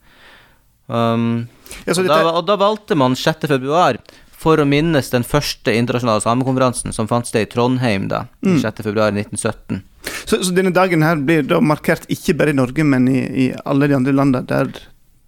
Um, 0.89 1.47
og, 1.85 2.01
da, 2.09 2.19
og 2.33 2.47
da 2.49 2.57
valgte 2.57 2.97
man 2.97 3.17
6. 3.19 3.45
februar 3.51 3.99
for 4.39 4.61
å 4.63 4.67
minnes 4.69 5.11
den 5.13 5.25
første 5.27 5.75
internasjonale 5.75 6.23
samekonferansen 6.25 6.95
som 6.97 7.09
fant 7.11 7.27
sted 7.29 7.45
i 7.45 7.51
Trondheim 7.53 8.07
da, 8.09 8.27
Mm. 8.41 8.61
6. 8.63 8.85
februar 8.87 9.11
1917. 9.13 9.83
så, 10.25 10.39
så 10.41 10.55
denne 10.55 10.73
dagen 10.73 11.03
her 11.03 11.19
blir 11.19 11.43
da 11.45 11.59
markert 11.61 12.07
ikke 12.09 12.37
bare 12.39 12.55
i 12.55 12.57
Norge, 12.57 12.85
men 12.87 13.09
i, 13.11 13.19
i 13.27 13.49
alle 13.67 13.89
de 13.91 13.97
andre 13.99 14.15
landene 14.15 14.47
der 14.49 14.71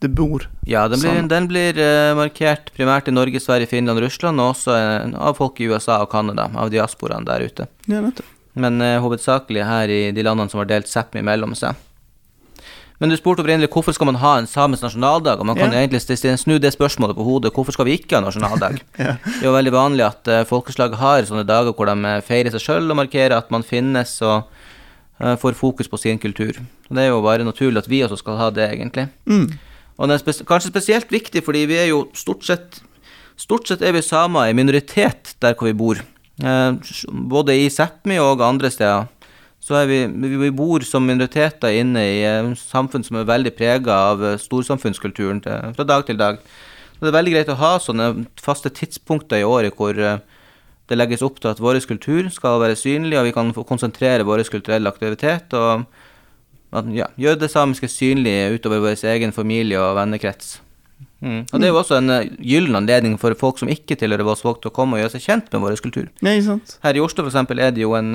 det 0.01 0.09
bor 0.17 0.47
Ja, 0.65 0.87
den 0.89 1.03
blir, 1.03 1.19
den 1.29 1.47
blir 1.51 1.77
uh, 1.77 2.17
markert 2.17 2.71
primært 2.73 3.11
i 3.11 3.13
Norge, 3.13 3.41
Sverige, 3.43 3.69
Finland, 3.69 4.01
Russland, 4.01 4.41
og 4.41 4.55
også 4.55 4.73
uh, 4.73 5.19
av 5.29 5.37
folk 5.37 5.61
i 5.61 5.69
USA 5.69 5.99
og 6.01 6.09
Canada, 6.15 6.47
av 6.57 6.71
diasporaen 6.73 7.27
der 7.29 7.45
ute. 7.45 7.67
Ja. 7.91 8.01
Men 8.55 8.81
uh, 8.81 8.97
hovedsakelig 9.05 9.67
her 9.69 9.93
i 9.93 10.01
de 10.17 10.25
landene 10.25 10.49
som 10.49 10.63
har 10.63 10.71
delt 10.71 10.89
Sápmi 10.89 11.21
mellom 11.27 11.53
seg. 11.59 11.77
Men 13.01 13.09
du 13.09 13.17
spurte 13.17 13.41
opprinnelig 13.41 13.71
hvorfor 13.73 13.95
skal 13.97 14.11
man 14.11 14.19
ha 14.21 14.35
en 14.39 14.47
samisk 14.49 14.85
nasjonaldag, 14.85 15.41
og 15.41 15.47
man 15.49 15.57
kan 15.57 15.73
Ja. 15.73 15.81
egentlig 15.81 16.03
snu 16.39 16.59
det 16.61 16.73
spørsmålet 16.75 17.17
på 17.17 17.25
hodet. 17.25 17.53
Hvorfor 17.53 17.73
skal 17.73 17.87
vi 17.87 17.97
ikke 17.97 18.19
ha 18.19 18.21
nasjonaldag? 18.21 18.81
Ja. 18.99 19.17
Det 19.25 19.41
er 19.41 19.47
jo 19.47 19.55
veldig 19.57 19.73
vanlig 19.73 20.05
at 20.05 20.29
uh, 20.29 20.45
folkeslag 20.45 20.95
har 21.01 21.25
sånne 21.25 21.47
dager 21.49 21.73
hvor 21.73 21.89
de 21.89 21.97
eh, 22.05 22.21
feirer 22.21 22.53
seg 22.53 22.61
sjøl 22.61 22.91
og 22.91 22.97
markerer 23.01 23.39
at 23.39 23.51
man 23.51 23.65
finnes 23.65 24.21
og 24.21 24.45
uh, 25.21 25.37
får 25.41 25.57
fokus 25.57 25.89
på 25.89 25.97
sin 25.97 26.19
kultur. 26.19 26.61
Og 26.91 26.97
Det 26.97 27.05
er 27.05 27.09
jo 27.09 27.23
bare 27.23 27.45
naturlig 27.45 27.79
at 27.79 27.89
vi 27.89 28.03
også 28.05 28.19
skal 28.21 28.37
ha 28.37 28.51
det, 28.51 28.69
egentlig. 28.69 29.09
Mm. 29.25 29.49
Og 29.97 30.09
det 30.09 30.15
er 30.15 30.19
spes 30.19 30.43
kanskje 30.45 30.69
spesielt 30.69 31.11
viktig, 31.11 31.43
fordi 31.45 31.65
vi 31.65 31.77
er 31.81 31.89
jo 31.95 32.09
stort 32.15 32.45
sett 32.45 32.83
Stort 33.41 33.71
sett 33.71 33.81
er 33.81 33.95
vi 33.97 34.03
samer 34.05 34.51
i 34.51 34.53
minoritet 34.53 35.31
der 35.41 35.55
hvor 35.57 35.65
vi 35.65 35.73
bor. 35.73 35.97
Uh, 36.45 36.77
både 37.09 37.57
i 37.57 37.71
Sápmi 37.73 38.19
og 38.21 38.43
andre 38.45 38.69
steder. 38.69 39.09
Så 39.61 39.85
vi, 39.87 40.01
vi 40.41 40.51
bor 40.57 40.81
som 40.89 41.05
minoriteter 41.05 41.77
inne 41.77 42.03
i 42.09 42.21
eh, 42.25 42.51
samfunn 42.57 43.05
som 43.05 43.21
er 43.21 43.29
veldig 43.29 43.53
prega 43.59 43.97
av 44.11 44.23
eh, 44.25 44.39
storsamfunnskulturen 44.41 45.43
til, 45.45 45.75
fra 45.77 45.85
dag 45.87 46.07
til 46.09 46.19
dag. 46.21 46.41
Så 46.97 47.05
det 47.05 47.11
er 47.11 47.19
veldig 47.19 47.35
greit 47.35 47.53
å 47.53 47.59
ha 47.61 47.75
sånne 47.81 48.09
faste 48.41 48.73
tidspunkter 48.73 49.43
i 49.43 49.47
året 49.47 49.77
hvor 49.77 49.97
eh, 50.01 50.23
det 50.91 50.99
legges 50.99 51.23
opp 51.23 51.39
til 51.39 51.53
at 51.53 51.61
vår 51.63 51.79
kultur 51.87 52.31
skal 52.33 52.59
være 52.63 52.79
synlig, 52.79 53.19
og 53.21 53.29
vi 53.29 53.37
kan 53.37 53.53
få 53.55 53.67
konsentrere 53.69 54.27
vår 54.27 54.43
kulturelle 54.49 54.91
aktivitet 54.91 55.53
og 55.55 55.85
at, 56.71 56.89
ja, 56.95 57.07
gjøre 57.21 57.43
det 57.45 57.53
samiske 57.53 57.89
synlig 57.91 58.57
utover 58.57 58.83
vår 58.83 59.05
egen 59.13 59.35
familie 59.37 59.79
og 59.79 59.95
vennekrets. 60.01 60.57
Mm. 61.21 61.43
Og 61.53 61.57
det 61.61 61.69
er 61.69 61.75
jo 61.75 61.79
også 61.83 61.99
en 62.01 62.13
gyllen 62.41 62.79
anledning 62.81 63.19
for 63.21 63.37
folk 63.37 63.61
som 63.61 63.69
ikke 63.69 63.99
tilhører 64.01 64.25
folk, 64.41 64.63
til 64.63 64.73
å 64.73 64.75
komme 64.75 64.97
og 64.97 65.05
gjøre 65.05 65.19
seg 65.19 65.27
kjent 65.27 65.53
med 65.53 65.67
vår 65.67 65.77
kultur. 65.85 66.09
Ja, 66.25 66.33
sant? 66.47 66.79
Her 66.81 66.97
i 66.97 67.03
Oslo 67.05 67.27
for 67.27 67.31
eksempel 67.31 67.61
er 67.61 67.75
det 67.77 67.85
jo 67.85 67.93
en 67.99 68.15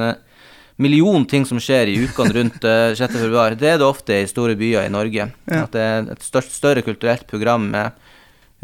million 0.81 1.25
ting 1.25 1.45
som 1.47 1.59
skjer 1.61 1.91
i 1.91 1.97
ukene 2.03 2.35
rundt 2.35 2.65
eh, 2.67 2.95
6. 2.97 3.15
februar. 3.15 3.55
Det 3.59 3.69
er 3.73 3.81
det 3.81 3.87
ofte 3.87 4.21
i 4.21 4.29
store 4.29 4.57
byer 4.59 4.87
i 4.87 4.93
Norge. 4.93 5.29
Ja. 5.47 5.63
At 5.63 5.75
det 5.75 5.83
er 5.83 6.09
et 6.15 6.25
størst, 6.25 6.55
større 6.57 6.83
kulturelt 6.85 7.27
program 7.29 7.69
eh, 7.75 7.91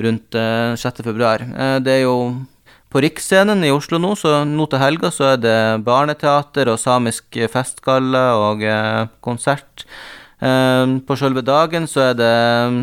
rundt 0.01 0.35
eh, 0.35 0.73
6. 0.79 1.03
februar. 1.07 1.45
Eh, 1.45 1.77
det 1.83 1.99
er 1.99 2.03
jo 2.05 2.15
på 2.91 2.99
Riksscenen 3.05 3.63
i 3.63 3.71
Oslo 3.71 4.01
nå, 4.03 4.15
så 4.19 4.41
nå 4.43 4.65
til 4.67 4.81
helga 4.81 5.13
så 5.15 5.29
er 5.33 5.37
det 5.39 5.59
barneteater 5.87 6.73
og 6.73 6.79
samisk 6.81 7.39
festgalle 7.53 8.25
og 8.35 8.65
eh, 8.67 9.05
konsert. 9.23 9.85
Eh, 10.43 10.97
på 11.07 11.15
sjølve 11.19 11.45
dagen 11.47 11.87
så 11.87 12.09
er 12.09 12.17
det 12.19 12.33
eh, 12.33 12.81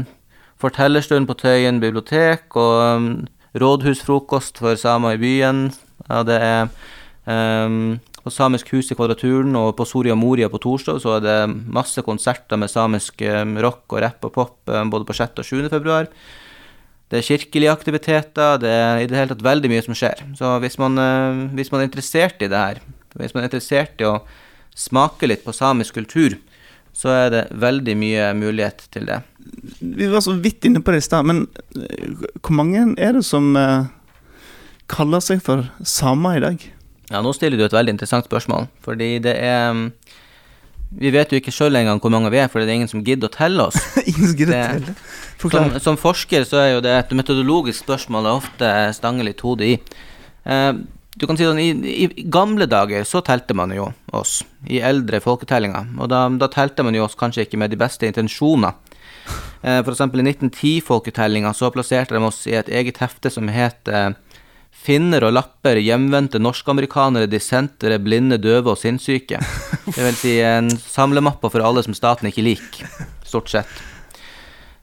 fortellerstund 0.58 1.28
på 1.28 1.36
Tøyen 1.38 1.80
bibliotek 1.82 2.56
og 2.58 2.96
um, 2.98 3.10
rådhusfrokost 3.58 4.58
for 4.58 4.78
samer 4.80 5.14
i 5.14 5.20
byen. 5.22 5.68
Ja, 6.08 6.24
det 6.26 6.38
er 6.42 6.66
um, 7.66 7.98
på 8.24 8.32
Samisk 8.32 8.72
hus 8.74 8.90
i 8.92 8.96
Kvadraturen 8.98 9.56
og 9.58 9.74
på 9.78 9.86
Soria 9.88 10.16
Moria 10.18 10.48
på 10.50 10.60
torsdag 10.62 11.00
så 11.02 11.16
er 11.16 11.24
det 11.24 11.38
masse 11.70 12.02
konserter 12.06 12.60
med 12.60 12.72
samisk 12.72 13.22
um, 13.24 13.56
rock 13.62 13.94
og 13.94 14.02
rapp 14.04 14.26
og 14.28 14.34
pop 14.34 14.72
um, 14.72 14.90
både 14.92 15.06
på 15.08 15.16
6. 15.16 15.38
og 15.38 15.46
7. 15.46 15.68
februar. 15.72 16.10
Det 17.08 17.20
er 17.20 17.28
kirkelige 17.28 17.72
aktiviteter, 17.72 18.58
det 18.60 18.72
er 18.72 19.02
i 19.02 19.08
det 19.08 19.16
hele 19.16 19.32
tatt 19.32 19.46
veldig 19.46 19.70
mye 19.72 19.84
som 19.86 19.96
skjer. 19.96 20.20
Så 20.36 20.52
hvis 20.64 20.78
man, 20.82 20.98
uh, 21.00 21.46
hvis 21.56 21.72
man 21.72 21.82
er 21.82 21.88
interessert 21.88 22.42
i 22.42 22.50
det 22.50 22.64
her, 22.64 22.82
hvis 23.16 23.34
man 23.34 23.44
er 23.44 23.50
interessert 23.50 24.02
i 24.02 24.08
å 24.08 24.18
smake 24.78 25.30
litt 25.30 25.44
på 25.46 25.56
samisk 25.56 25.98
kultur, 25.98 26.36
så 26.98 27.12
er 27.14 27.28
det 27.32 27.44
veldig 27.54 27.94
mye 27.98 28.30
mulighet 28.34 28.88
til 28.94 29.06
det. 29.08 29.20
Vi 29.80 30.08
var 30.10 30.22
så 30.24 30.34
vidt 30.34 30.66
inne 30.66 30.82
på 30.82 30.92
det 30.92 31.02
i 31.02 31.06
stad, 31.06 31.26
men 31.28 31.46
eh, 31.78 32.26
hvor 32.42 32.56
mange 32.58 32.82
er 32.98 33.14
det 33.16 33.24
som 33.26 33.52
eh, 33.56 33.86
kaller 34.90 35.22
seg 35.24 35.42
for 35.44 35.68
samer 35.86 36.38
i 36.38 36.44
dag? 36.44 36.66
Ja, 37.08 37.22
nå 37.24 37.32
stiller 37.36 37.56
du 37.56 37.64
et 37.64 37.76
veldig 37.76 37.94
interessant 37.96 38.28
spørsmål, 38.28 38.68
fordi 38.84 39.14
det 39.24 39.34
er 39.40 39.72
mm, 39.72 39.86
Vi 41.00 41.12
vet 41.12 41.32
jo 41.32 41.40
ikke 41.40 41.52
sjøl 41.52 41.76
engang 41.76 42.00
hvor 42.00 42.12
mange 42.12 42.30
vi 42.32 42.40
er, 42.40 42.48
for 42.48 42.60
det 42.60 42.68
er 42.68 42.78
ingen 42.80 42.90
som 42.90 43.04
gidder 43.04 43.28
å 43.28 43.34
telle 43.34 43.66
oss. 43.68 43.76
Ingen 44.08 44.30
som 44.30 44.38
gidder 44.38 44.54
å 44.56 44.68
telle. 44.72 44.94
Som, 44.94 45.40
Forklar. 45.42 45.74
som 45.84 45.98
forsker 46.00 46.46
så 46.48 46.62
er 46.62 46.70
jo 46.72 46.84
det 46.84 46.94
et 46.96 47.12
metodologisk 47.14 47.84
spørsmål 47.84 48.24
det 48.24 48.32
ofte 48.40 48.70
stanger 48.96 49.28
litt 49.28 49.44
hodet 49.44 49.68
i. 49.68 49.98
Eh, 50.48 50.72
du 51.18 51.26
kan 51.26 51.36
si 51.38 51.44
sånn, 51.44 51.60
i, 51.60 51.72
I 52.06 52.24
gamle 52.30 52.68
dager 52.70 53.04
så 53.08 53.20
telte 53.26 53.56
man 53.58 53.72
jo 53.74 53.90
oss, 54.16 54.40
i 54.70 54.80
eldre 54.80 55.20
folketellinger. 55.20 55.92
Og 55.98 56.10
da, 56.12 56.24
da 56.40 56.48
telte 56.52 56.86
man 56.86 56.96
jo 56.96 57.04
oss 57.04 57.18
kanskje 57.18 57.44
ikke 57.44 57.60
med 57.60 57.74
de 57.74 57.80
beste 57.80 58.08
intensjoner. 58.08 58.76
Eh, 59.62 59.80
for 59.82 59.92
eksempel 59.92 60.22
i 60.22 60.28
1910-folketellinga 60.30 61.52
så 61.56 61.72
plasserte 61.74 62.14
de 62.14 62.22
oss 62.24 62.44
i 62.48 62.54
et 62.58 62.70
eget 62.70 63.00
hefte 63.02 63.32
som 63.34 63.50
het 63.52 63.90
eh, 63.90 64.12
Finner 64.78 65.26
og 65.26 65.34
lapper, 65.34 65.80
hjemvendte 65.82 66.40
norskamerikanere, 66.40 67.28
dissentere, 67.28 67.98
blinde, 68.00 68.38
døve 68.40 68.72
og 68.72 68.80
sinnssyke. 68.80 69.40
Det 69.94 69.98
vil 69.98 70.18
si 70.18 70.34
en 70.44 70.70
samlemappe 70.70 71.50
for 71.50 71.64
alle 71.64 71.82
som 71.84 71.96
staten 71.96 72.30
ikke 72.30 72.46
liker, 72.46 72.90
stort 73.26 73.50
sett. 73.52 73.80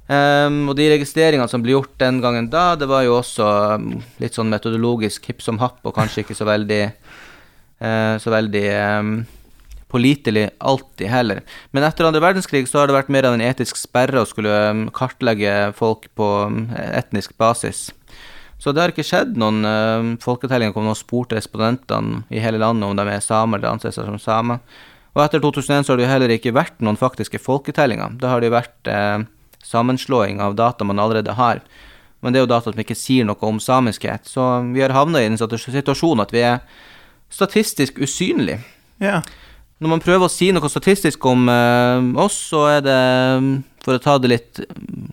Um, 0.05 0.67
og 0.69 0.75
de 0.77 0.85
registreringene 0.91 1.49
som 1.49 1.63
ble 1.65 1.73
gjort 1.73 1.95
den 1.97 2.19
gangen 2.21 2.51
da, 2.53 2.75
det 2.77 2.85
var 2.85 3.01
jo 3.07 3.15
også 3.17 3.45
um, 3.79 3.87
litt 4.21 4.35
sånn 4.37 4.51
metodologisk 4.51 5.31
hipp 5.31 5.41
som 5.41 5.57
happ, 5.63 5.79
og 5.81 5.95
kanskje 5.97 6.21
ikke 6.21 6.37
så 6.37 6.45
veldig 6.45 6.83
uh, 6.85 8.15
så 8.21 8.33
veldig 8.35 8.67
um, 8.99 9.15
pålitelig 9.89 10.51
alltid 10.59 11.09
heller. 11.09 11.41
Men 11.73 11.87
etter 11.87 12.05
andre 12.05 12.21
verdenskrig 12.21 12.67
så 12.69 12.83
har 12.83 12.91
det 12.91 12.97
vært 12.99 13.09
mer 13.15 13.25
av 13.25 13.37
en 13.37 13.45
etisk 13.47 13.79
sperre 13.79 14.21
å 14.21 14.29
skulle 14.29 14.53
kartlegge 14.93 15.71
folk 15.77 16.05
på 16.19 16.29
etnisk 16.91 17.33
basis. 17.41 17.87
Så 18.65 18.71
det 18.73 18.81
har 18.81 18.89
ikke 18.89 19.05
skjedd 19.05 19.35
noen 19.37 19.61
uh, 19.61 20.07
folketellinger 20.23 20.73
hvor 20.73 20.81
man 20.81 20.95
har 20.95 20.97
spurt 20.97 21.35
respondentene 21.37 22.23
i 22.33 22.41
hele 22.41 22.57
landet 22.57 22.87
om 22.87 22.97
de 22.97 23.03
er 23.13 23.21
samer 23.21 23.61
eller 23.61 23.75
anser 23.75 23.93
seg 23.93 24.07
som 24.09 24.17
samer. 24.17 24.63
Og 25.13 25.21
etter 25.21 25.43
2001 25.43 25.85
så 25.85 25.93
har 25.93 25.99
det 26.01 26.07
jo 26.07 26.09
heller 26.09 26.33
ikke 26.33 26.55
vært 26.55 26.81
noen 26.81 26.97
faktiske 26.97 27.37
folketellinger. 27.43 28.17
Da 28.17 28.33
har 28.33 28.41
det 28.41 28.49
jo 28.49 28.55
vært 28.55 28.89
uh, 28.89 29.21
sammenslåing 29.61 30.41
av 30.41 30.57
data 30.57 30.87
man 30.89 30.97
allerede 31.03 31.37
har. 31.37 31.61
Men 32.25 32.33
det 32.33 32.41
er 32.41 32.47
jo 32.47 32.53
data 32.55 32.73
som 32.73 32.81
ikke 32.81 32.97
sier 32.97 33.29
noe 33.29 33.37
om 33.45 33.61
samiskhet. 33.61 34.25
Så 34.25 34.41
vi 34.73 34.81
har 34.81 34.97
havna 34.97 35.21
i 35.21 35.29
en 35.29 35.37
situ- 35.37 35.61
situasjon 35.61 36.25
at 36.25 36.33
vi 36.33 36.41
er 36.49 36.65
statistisk 37.29 38.01
usynlige. 38.01 38.63
Yeah. 38.97 39.21
Når 39.77 39.93
man 39.93 40.01
prøver 40.01 40.25
å 40.25 40.31
si 40.33 40.49
noe 40.55 40.73
statistisk 40.73 41.29
om 41.29 41.45
uh, 41.53 42.01
oss, 42.25 42.41
så 42.49 42.65
er 42.79 42.81
det, 42.81 42.99
for 43.85 43.97
å 43.97 44.01
ta 44.01 44.17
det 44.17 44.31
litt 44.31 44.59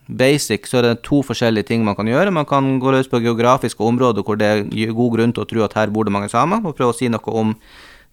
basic, 0.09 0.65
så 0.69 0.81
er 0.81 0.87
det 0.87 1.03
to 1.05 1.21
forskjellige 1.27 1.69
ting 1.69 1.85
man 1.85 1.97
kan 1.99 2.09
gjøre. 2.09 2.33
Man 2.33 2.49
kan 2.49 2.79
gå 2.81 2.95
løs 2.95 3.11
på 3.11 3.21
geografiske 3.21 3.85
områder 3.85 4.25
hvor 4.25 4.39
det 4.41 4.53
gir 4.73 4.95
god 4.97 5.17
grunn 5.19 5.35
til 5.37 5.45
å 5.45 5.49
tro 5.51 5.65
at 5.67 5.77
her 5.77 5.93
bor 5.93 6.09
det 6.09 6.15
mange 6.15 6.31
samer, 6.33 6.65
og 6.65 6.77
prøve 6.79 6.95
å 6.95 6.97
si 6.97 7.11
noe 7.13 7.37
om 7.43 7.53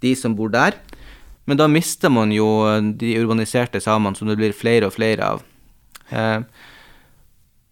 de 0.04 0.12
som 0.20 0.36
bor 0.36 0.52
der. 0.52 0.76
Men 1.48 1.58
da 1.58 1.70
mister 1.72 2.12
man 2.14 2.34
jo 2.36 2.46
de 3.00 3.16
urbaniserte 3.22 3.82
samene, 3.82 4.20
som 4.20 4.30
det 4.30 4.38
blir 4.40 4.54
flere 4.54 4.90
og 4.90 4.94
flere 4.98 5.32
av. 5.34 5.48
Eh, 6.12 6.44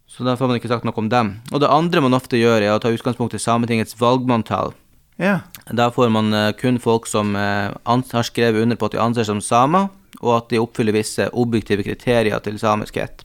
så 0.08 0.26
da 0.26 0.34
får 0.38 0.50
man 0.50 0.58
ikke 0.58 0.70
sagt 0.72 0.88
noe 0.88 0.98
om 0.98 1.10
dem. 1.12 1.36
Og 1.52 1.62
det 1.62 1.70
andre 1.70 2.02
man 2.02 2.16
ofte 2.16 2.40
gjør, 2.40 2.64
er 2.64 2.74
å 2.74 2.80
ta 2.82 2.90
utgangspunkt 2.90 3.36
i 3.36 3.42
Sametingets 3.42 3.98
valgmanntall. 4.00 4.74
ja. 5.20 5.40
Da 5.68 5.90
får 5.92 6.08
man 6.08 6.32
eh, 6.32 6.54
kun 6.56 6.80
folk 6.80 7.06
som 7.06 7.36
eh, 7.36 7.68
har 7.84 8.26
skrevet 8.26 8.62
under 8.64 8.78
på 8.80 8.88
at 8.88 8.96
de 8.96 9.02
anser 9.04 9.26
seg 9.28 9.36
som 9.36 9.44
samer, 9.44 9.90
og 10.20 10.34
at 10.36 10.52
de 10.52 10.60
oppfyller 10.62 10.96
visse 10.96 11.28
objektive 11.32 11.86
kriterier 11.86 12.38
til 12.44 12.58
samiskhet. 12.60 13.24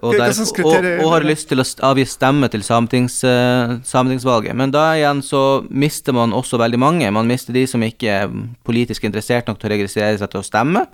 Og, 0.00 0.14
der, 0.16 0.32
og, 0.32 0.86
og 1.04 1.10
har 1.12 1.24
lyst 1.28 1.50
til 1.50 1.60
å 1.60 1.64
avgi 1.90 2.06
stemme 2.08 2.48
til 2.48 2.62
sametings, 2.64 3.18
uh, 3.26 3.74
sametingsvalget. 3.84 4.56
Men 4.56 4.72
da 4.72 4.86
igjen 4.96 5.20
så 5.24 5.60
mister 5.68 6.16
man 6.16 6.32
også 6.32 6.56
veldig 6.60 6.80
mange. 6.80 7.10
Man 7.12 7.28
mister 7.28 7.52
de 7.52 7.66
som 7.68 7.84
ikke 7.84 8.14
er 8.22 8.32
politisk 8.64 9.04
interessert 9.04 9.50
nok 9.50 9.60
til 9.60 9.68
å 9.68 9.74
registrere 9.74 10.16
seg 10.16 10.32
til 10.32 10.40
å 10.40 10.46
stemme. 10.46 10.86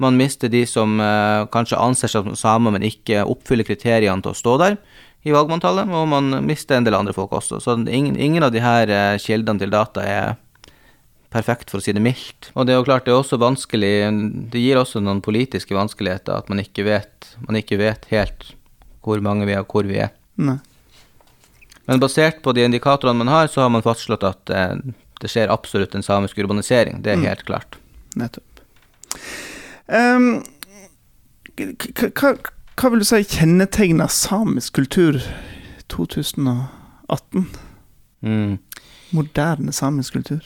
Man 0.00 0.18
mister 0.20 0.52
de 0.52 0.66
som 0.68 1.00
uh, 1.00 1.46
kanskje 1.52 1.80
anser 1.80 2.12
seg 2.12 2.28
som 2.28 2.36
samer, 2.36 2.76
men 2.76 2.84
ikke 2.84 3.24
oppfyller 3.24 3.68
kriteriene 3.68 4.20
til 4.20 4.34
å 4.34 4.36
stå 4.42 4.58
der 4.60 4.76
i 5.24 5.32
valgmanntallet. 5.32 5.88
Og 5.96 6.12
man 6.12 6.28
mister 6.44 6.76
en 6.76 6.84
del 6.84 6.98
andre 7.00 7.16
folk 7.16 7.32
også. 7.40 7.62
Så 7.64 7.78
ingen, 7.88 8.18
ingen 8.20 8.44
av 8.44 8.52
de 8.52 8.60
her 8.64 8.92
uh, 8.92 9.16
kildene 9.24 9.64
til 9.64 9.72
data 9.72 10.04
er 10.04 10.36
perfekt, 11.30 11.70
for 11.70 11.78
å 11.78 11.84
si 11.84 11.92
det 11.94 12.02
mildt. 12.02 12.50
Og 12.54 12.66
det 12.66 12.74
er 12.74 12.80
jo 12.80 12.86
klart, 12.88 13.04
det 13.06 13.12
er 13.14 13.20
også 13.22 13.38
vanskelig 13.38 13.92
Det 14.50 14.60
gir 14.62 14.76
også 14.80 15.00
noen 15.02 15.20
politiske 15.22 15.74
vanskeligheter 15.76 16.34
at 16.36 16.48
man 16.50 16.58
ikke 16.62 16.84
vet, 16.84 17.30
man 17.46 17.56
ikke 17.60 17.78
vet 17.78 18.06
helt 18.10 18.54
hvor 19.02 19.20
mange 19.24 19.46
vi 19.48 19.54
er, 19.54 19.62
og 19.62 19.70
hvor 19.72 19.86
vi 19.88 19.96
er. 20.02 20.10
Nei. 20.36 20.58
Men 21.88 22.00
basert 22.02 22.42
på 22.44 22.52
de 22.54 22.62
indikatorene 22.66 23.16
man 23.24 23.30
har, 23.32 23.46
så 23.48 23.62
har 23.64 23.70
man 23.72 23.82
fastslått 23.82 24.22
at 24.28 24.50
eh, 24.52 24.74
det 25.20 25.30
skjer 25.32 25.50
absolutt 25.50 25.94
en 25.96 26.04
samisk 26.04 26.38
urbanisering. 26.38 27.00
Det 27.02 27.12
er 27.14 27.16
Mm. 27.16 27.24
helt 27.26 27.44
klart. 27.48 27.76
Nettopp. 28.16 28.44
Hva, 32.20 32.30
hva 32.80 32.90
vil 32.92 33.02
du 33.02 33.06
si 33.08 33.20
kjennetegner 33.24 34.08
samisk 34.12 34.76
kultur 34.78 35.18
2018? 35.92 37.46
Mm. 38.24 38.58
Moderne 39.16 39.72
samisk 39.74 40.12
kultur? 40.18 40.44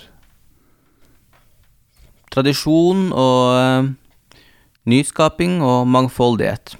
Tradisjon 2.34 3.08
og 3.14 3.40
eh, 3.54 3.88
nyskaping 4.90 5.60
og 5.62 5.86
mangfoldighet. 5.86 6.74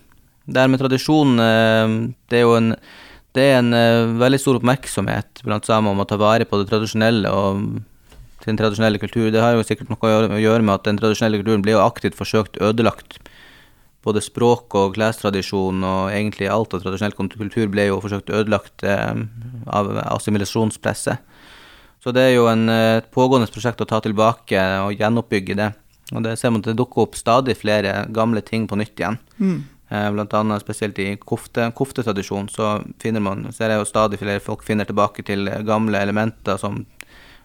Det 0.45 0.61
her 0.61 0.71
med 0.71 0.83
tradisjon, 0.83 1.39
eh, 1.41 1.97
det 2.31 2.41
er 2.41 2.43
jo 2.45 2.57
en, 2.59 2.73
er 3.39 3.59
en 3.61 3.77
eh, 3.79 4.15
veldig 4.19 4.41
stor 4.43 4.59
oppmerksomhet 4.59 5.45
blant 5.47 5.69
samer 5.69 5.95
om 5.95 6.03
å 6.03 6.09
ta 6.11 6.19
vare 6.21 6.49
på 6.49 6.59
det 6.61 6.67
tradisjonelle 6.73 7.31
og 7.31 7.85
sin 8.45 8.59
tradisjonelle 8.59 8.99
kultur. 9.01 9.31
Det 9.33 9.41
har 9.41 9.55
jo 9.55 9.63
sikkert 9.65 9.93
noe 9.93 10.11
å 10.27 10.43
gjøre- 10.43 10.67
med 10.67 10.75
at 10.75 10.89
den 10.91 10.99
tradisjonelle 10.99 11.41
kulturen 11.41 11.63
blir 11.65 11.79
jo 11.79 11.87
aktivt 11.87 12.19
forsøkt 12.19 12.59
ødelagt 12.61 13.21
både 14.05 14.21
språk 14.21 14.75
og 14.77 14.99
klestradisjon 14.99 15.79
og 15.81 16.11
egentlig 16.13 16.51
alt 16.53 16.75
av 16.77 16.83
tradisjonell 16.83 17.15
kultur 17.17 17.71
ble 17.73 17.87
jo 17.87 18.03
forsøkt 18.05 18.29
ødelagt 18.29 18.85
av 18.85 19.95
assimilasjonspresset. 20.03 21.23
Så 22.05 22.13
det 22.13 22.21
er 22.21 22.35
jo 22.35 22.49
en, 22.51 22.69
eh, 22.69 22.99
et 22.99 23.11
pågående 23.11 23.49
prosjekt 23.49 23.81
å 23.81 23.89
ta 23.89 24.03
tilbake 24.05 24.61
og 24.85 24.99
gjenoppbygge 25.01 25.57
det. 25.57 25.71
Og 26.13 26.23
det 26.23 26.37
ser 26.39 26.51
man 26.53 26.61
at 26.61 26.69
det 26.69 26.77
dukker 26.77 27.07
opp 27.07 27.15
stadig 27.17 27.57
flere 27.57 28.05
gamle 28.13 28.43
ting 28.45 28.67
på 28.69 28.77
nytt 28.77 29.01
igjen. 29.01 29.17
Mm. 29.41 29.65
Eh, 29.89 30.11
blant 30.13 30.35
annet 30.37 30.61
spesielt 30.61 30.99
i 31.01 31.17
kofte, 31.17 31.71
koftetradisjon 31.73 32.51
så 32.53 32.85
finner 33.01 33.25
man, 33.25 33.47
ser 33.53 33.73
jeg 33.73 33.81
jo 33.81 33.89
stadig 33.89 34.21
flere 34.21 34.43
folk 34.45 34.63
finner 34.63 34.85
tilbake 34.85 35.25
til 35.25 35.49
gamle 35.65 35.97
elementer 35.97 36.61
som 36.61 36.85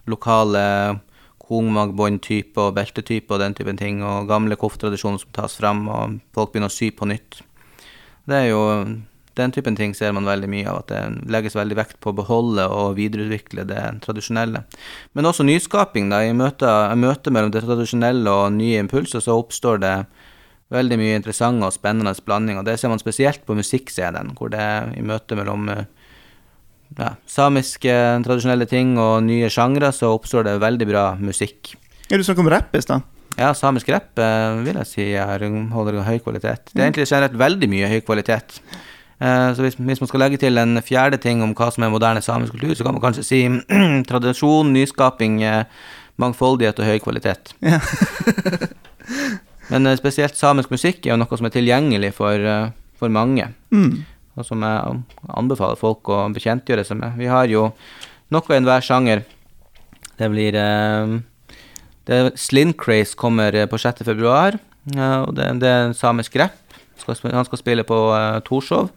lokale 0.07 0.99
kongmagbåndtyper 1.49 2.67
og 2.67 2.75
beltetyper 2.75 3.37
og 3.37 3.39
den 3.39 3.55
typen 3.57 3.79
ting, 3.79 4.03
og 4.03 4.27
gamle 4.27 4.57
koftetradisjoner 4.59 5.23
som 5.23 5.31
tas 5.33 5.55
fram, 5.57 5.87
og 5.87 6.19
folk 6.35 6.51
begynner 6.51 6.69
å 6.69 6.75
sy 6.75 6.91
på 6.91 7.07
nytt. 7.09 7.41
Det 8.29 8.43
er 8.43 8.51
jo 8.51 8.61
den 9.39 9.53
typen 9.55 9.77
ting 9.79 9.95
ser 9.97 10.13
man 10.15 10.27
veldig 10.27 10.49
mye 10.51 10.67
av, 10.69 10.83
at 10.83 10.91
det 10.91 11.31
legges 11.33 11.57
veldig 11.57 11.77
vekt 11.79 11.99
på 12.03 12.11
å 12.11 12.17
beholde 12.19 12.67
og 12.69 12.97
videreutvikle 12.99 13.65
det 13.69 13.83
tradisjonelle. 14.05 14.65
Men 15.17 15.29
også 15.29 15.47
nyskaping. 15.47 16.11
da, 16.11 16.21
I 16.27 16.35
møte, 16.37 16.69
møte 16.99 17.33
mellom 17.33 17.53
det 17.55 17.63
tradisjonelle 17.65 18.29
og 18.29 18.57
nye 18.57 18.83
impulser 18.83 19.23
så 19.23 19.39
oppstår 19.39 19.81
det 19.83 19.95
veldig 20.69 20.99
mye 21.01 21.17
interessante 21.17 21.65
og 21.65 21.73
spennende 21.73 22.13
blandinger. 22.25 22.65
Det 22.67 22.77
ser 22.77 22.91
man 22.91 23.01
spesielt 23.01 23.41
på 23.47 23.57
musikkscenen, 23.57 24.35
hvor 24.37 24.51
det 24.53 24.67
i 24.99 25.05
møte 25.05 25.37
mellom 25.39 25.69
ja, 25.71 27.13
samiske 27.29 27.95
tradisjonelle 28.25 28.67
ting 28.69 28.95
og 29.01 29.23
nye 29.25 29.49
sjangre, 29.53 29.91
så 29.95 30.13
oppstår 30.15 30.45
det 30.47 30.59
veldig 30.61 30.89
bra 30.89 31.05
musikk. 31.21 31.75
Ja, 32.09 32.17
Du 32.17 32.23
snakket 32.23 32.45
om 32.45 32.51
rapp 32.53 32.75
i 32.75 32.81
stad. 32.85 33.05
Ja, 33.37 33.53
samisk 33.55 33.89
rapp 33.93 34.19
eh, 34.19 34.61
vil 34.65 34.79
jeg 34.81 34.89
si 34.89 35.05
er, 35.15 35.43
holder 35.73 36.01
høy 36.03 36.17
kvalitet. 36.23 36.71
Det 36.73 36.81
er 36.81 36.89
egentlig 36.89 37.07
generelt 37.07 37.37
veldig 37.39 37.69
mye 37.71 37.91
høy 37.91 37.99
kvalitet. 38.03 38.57
Eh, 39.19 39.53
så 39.55 39.65
hvis, 39.65 39.75
hvis, 39.75 40.01
man 40.01 40.07
skal 40.07 40.23
legge 40.23 40.39
til 40.41 40.57
en 40.57 40.81
fjerde 40.85 41.19
ting 41.21 41.43
om 41.43 41.55
hva 41.57 41.69
som 41.75 41.83
er 41.83 41.93
moderne 41.93 42.21
samisk 42.23 42.55
kultur, 42.55 42.75
så 42.75 42.87
kan 42.87 42.95
man 42.95 43.03
kanskje 43.03 43.25
si 43.27 43.41
tradisjon, 44.11 44.73
nyskaping, 44.75 45.41
eh, 45.43 45.63
mangfoldighet 46.19 46.79
og 46.79 46.87
høy 46.91 46.99
kvalitet. 47.03 47.55
Ja. 47.63 47.81
Men 49.71 49.85
eh, 49.85 49.99
spesielt 49.99 50.39
samisk 50.39 50.71
musikk 50.71 51.03
er 51.05 51.13
jo 51.13 51.19
noe 51.21 51.39
som 51.39 51.49
er 51.49 51.53
tilgjengelig 51.57 52.15
for, 52.17 52.47
for 52.99 53.11
mange. 53.13 53.51
Mm 53.75 53.99
og 54.39 54.47
som 54.47 54.63
jeg 54.63 54.99
anbefaler 55.35 55.79
folk 55.79 56.09
å 56.11 56.21
bekjentgjøre 56.33 56.85
seg 56.87 56.99
med. 57.01 57.17
Vi 57.19 57.27
har 57.29 57.49
jo 57.51 57.69
noe 58.33 58.53
i 58.53 58.57
enhver 58.57 58.85
sjanger. 58.85 59.25
Det 60.19 60.29
blir 60.31 60.55
det 60.55 62.19
Slin 62.39 62.73
Craze 62.77 63.17
kommer 63.19 63.55
på 63.69 63.79
6. 63.79 64.03
februar, 64.07 64.57
og 64.95 65.35
det, 65.37 65.51
det 65.61 65.69
er 65.69 65.93
samisk 65.97 66.39
rapp. 66.41 66.57
Han 67.07 67.47
skal 67.47 67.61
spille 67.61 67.85
på 67.87 67.97
uh, 68.11 68.39
Torshov. 68.45 68.91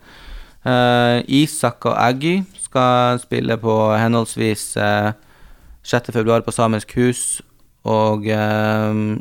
Uh, 0.67 1.21
Isak 1.27 1.87
og 1.91 1.97
Aggy 1.99 2.43
skal 2.63 3.19
spille 3.23 3.57
på 3.59 3.77
henholdsvis 3.99 4.77
uh, 4.77 5.13
6. 5.83 6.13
februar 6.15 6.45
på 6.47 6.55
Samisk 6.55 6.95
hus 6.97 7.43
og 7.83 8.29
uh, 8.31 9.19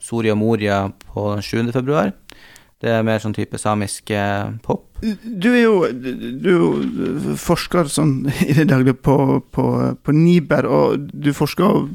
Soria 0.00 0.34
Moria 0.34 0.86
på 1.12 1.40
7. 1.42 1.72
februar. 1.72 2.12
Det 2.76 2.92
er 2.92 3.04
mer 3.06 3.22
sånn 3.22 3.34
type 3.34 3.56
samisk 3.56 4.10
eh, 4.12 4.50
pop. 4.64 4.98
Du 5.00 5.48
er 5.48 5.62
jo, 5.62 5.76
du 5.96 6.50
er 6.52 7.38
forsker 7.40 7.88
sånn 7.88 8.26
i 8.50 8.52
det 8.52 8.68
daglige 8.68 8.98
på, 9.00 9.40
på, 9.50 9.66
på 9.96 10.14
Niber, 10.16 10.68
og 10.68 11.08
du 11.08 11.32
forsker 11.36 11.86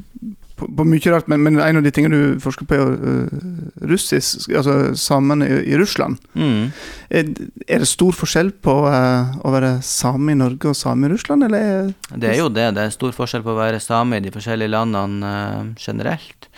på, 0.62 0.68
på 0.78 0.86
mye 0.88 1.12
rart, 1.12 1.28
men, 1.30 1.42
men, 1.44 1.58
en 1.60 1.80
av 1.80 1.84
de 1.84 1.92
tingene 1.94 2.18
du 2.18 2.42
forsker 2.42 2.68
på, 2.68 2.78
er 2.78 2.94
uh, 3.02 3.52
russisk, 3.90 4.48
altså 4.50 4.94
samene 4.98 5.48
i, 5.48 5.58
i 5.72 5.78
Russland. 5.80 6.22
Mm. 6.38 6.70
Er, 7.10 7.32
er, 7.66 7.82
det 7.84 7.90
stor 7.90 8.16
forskjell 8.16 8.54
på 8.64 8.76
uh, 8.86 9.34
å 9.42 9.54
være 9.54 9.74
same 9.86 10.34
i 10.34 10.38
Norge 10.38 10.72
og 10.72 10.78
same 10.78 11.08
i 11.08 11.12
Russland, 11.14 11.48
eller? 11.48 11.92
Er 12.12 12.22
det 12.22 12.32
er 12.32 12.40
jo 12.40 12.50
det. 12.52 12.70
Det 12.76 12.86
er 12.86 12.94
stor 12.94 13.14
forskjell 13.16 13.44
på 13.44 13.54
å 13.54 13.60
være 13.60 13.82
same 13.82 14.18
i 14.18 14.24
de 14.24 14.34
forskjellige 14.34 14.74
landene 14.74 15.34
uh, 15.34 15.72
generelt. 15.80 16.48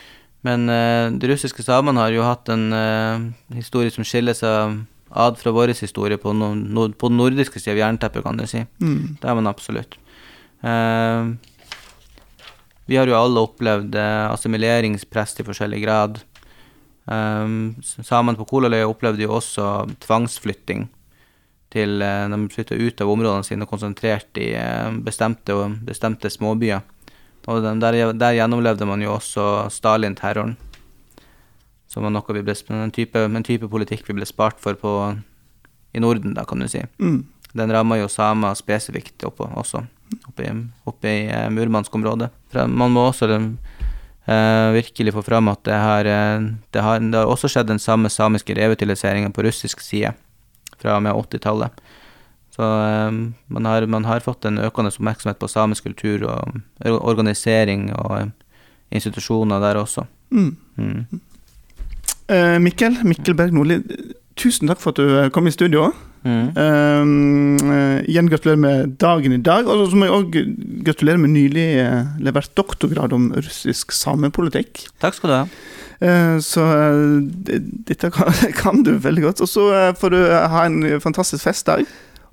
Men 0.44 0.68
de 0.68 1.28
russiske 1.30 1.64
samene 1.64 2.02
har 2.02 2.12
jo 2.12 2.20
hatt 2.20 2.50
en 2.52 2.66
historie 3.56 3.88
som 3.88 4.04
skiller 4.04 4.36
seg 4.36 4.74
ad 5.08 5.38
fra 5.40 5.54
vår 5.56 5.72
historie 5.78 6.18
på, 6.20 6.34
no, 6.36 6.50
no, 6.52 6.88
på 6.92 7.08
den 7.08 7.16
nordiske 7.16 7.62
sida 7.62 7.72
av 7.72 7.80
jernteppet, 7.80 8.24
kan 8.26 8.36
du 8.36 8.44
si. 8.50 8.60
Mm. 8.82 9.16
Det 9.22 9.30
er 9.30 9.38
man 9.38 9.48
absolutt. 9.48 9.96
Uh, 10.64 11.32
vi 12.86 12.98
har 13.00 13.08
jo 13.08 13.16
alle 13.16 13.42
opplevd 13.46 13.96
assimileringspress 13.96 15.40
i 15.40 15.46
forskjellig 15.46 15.80
grad. 15.84 16.18
Um, 17.04 17.74
samene 17.82 18.38
på 18.38 18.46
Kolaløya 18.48 18.88
opplevde 18.88 19.24
jo 19.24 19.34
også 19.38 19.86
tvangsflytting. 20.04 20.88
Til, 21.74 21.98
de 21.98 22.38
flytta 22.54 22.76
ut 22.78 23.00
av 23.02 23.10
områdene 23.10 23.46
sine 23.46 23.66
og 23.66 23.72
konsentrert 23.72 24.38
i 24.38 24.52
bestemte, 25.02 25.56
bestemte 25.82 26.30
småbyer. 26.30 26.84
Og 27.50 27.64
der, 27.80 28.12
der, 28.14 28.36
gjennomlevde 28.38 28.86
man 28.88 29.02
jo 29.02 29.16
også 29.16 29.66
Stalin-terroren. 29.74 30.54
Som 31.90 32.06
var 32.06 32.14
noe 32.14 32.36
vi 32.36 32.42
ble, 32.46 32.54
en, 32.72 32.92
type, 32.94 33.20
en 33.20 33.46
type 33.46 33.68
politikk 33.70 34.06
vi 34.08 34.16
ble 34.16 34.28
spart 34.28 34.62
for 34.62 34.78
på, 34.80 34.92
i 35.94 36.02
Norden, 36.02 36.34
da, 36.34 36.46
kan 36.48 36.62
du 36.62 36.68
si. 36.70 36.82
Mm. 36.98 37.20
Den 37.54 37.74
ramma 37.74 38.00
jo 38.00 38.08
samer 38.10 38.56
spesifikt 38.58 39.26
oppå 39.28 39.46
også, 39.60 39.84
oppe 40.28 40.46
i, 40.46 40.52
oppe 40.88 41.10
i 41.10 41.24
uh, 41.28 41.48
Murmansk-området. 41.52 42.30
Man 42.68 42.94
må 42.94 43.08
også 43.08 43.28
uh, 43.30 44.68
virkelig 44.74 45.14
få 45.16 45.24
fram 45.26 45.50
at 45.52 45.64
det 45.66 45.80
har, 45.80 46.08
uh, 46.08 46.46
det 46.74 46.84
har, 46.86 47.02
det 47.02 47.18
har 47.18 47.30
også 47.30 47.50
skjedd 47.52 47.70
den 47.72 47.82
samme 47.82 48.10
samiske 48.12 48.56
revitaliseringen 48.58 49.34
på 49.34 49.44
russisk 49.46 49.84
side 49.84 50.14
fra 50.78 50.96
og 50.96 51.04
med 51.06 51.14
80-tallet. 51.14 51.84
Så 52.54 52.62
um, 52.62 53.34
man, 53.50 53.66
har, 53.66 53.86
man, 53.90 54.06
har, 54.06 54.22
fått 54.22 54.46
en 54.46 54.62
økende 54.62 54.92
oppmerksomhet 54.94 55.40
på 55.42 55.50
samisk 55.50 55.88
kultur 55.88 56.22
og 56.28 56.60
organisering 56.84 57.88
og 57.98 58.30
institusjoner 58.94 59.62
der 59.64 59.80
også. 59.80 60.06
Mm. 60.30 60.52
Mm. 60.78 61.22
Mikkel, 62.62 63.00
Mikkel 63.04 63.34
Berg 63.36 63.52
Nordli, 63.52 63.80
tusen 64.40 64.70
takk 64.70 64.82
for 64.82 64.94
at 64.94 65.00
du 65.00 65.30
kom 65.34 65.48
i 65.48 65.54
studio. 65.54 65.92
Mm. 66.24 66.56
Uh, 66.56 67.98
igjen 68.08 68.30
gratulerer 68.32 68.60
med 68.60 68.94
dagen 69.00 69.34
i 69.36 69.42
dag. 69.44 69.68
Og 69.68 69.90
så 69.90 69.98
må 69.98 70.08
jeg 70.08 70.18
òg 70.18 70.38
gratulere 70.86 71.20
med 71.20 71.34
nylig 71.34 71.66
uh, 71.84 72.14
levert 72.24 72.52
doktorgrad 72.56 73.12
om 73.16 73.30
russisk 73.36 73.92
samepolitikk. 73.92 74.86
Takk 75.04 75.18
skal 75.18 75.30
du 75.30 75.36
ha. 75.36 75.44
Uh, 76.04 76.36
så 76.44 76.64
dette 77.44 78.10
kan, 78.14 78.32
kan, 78.62 78.84
du 78.86 78.96
veldig 78.96 79.28
godt. 79.28 79.44
Og 79.44 79.52
så 79.52 79.68
får 80.00 80.16
du 80.16 80.20
ha 80.56 80.64
en 80.68 80.80
fantastisk 81.04 81.44
festdag. 81.46 81.84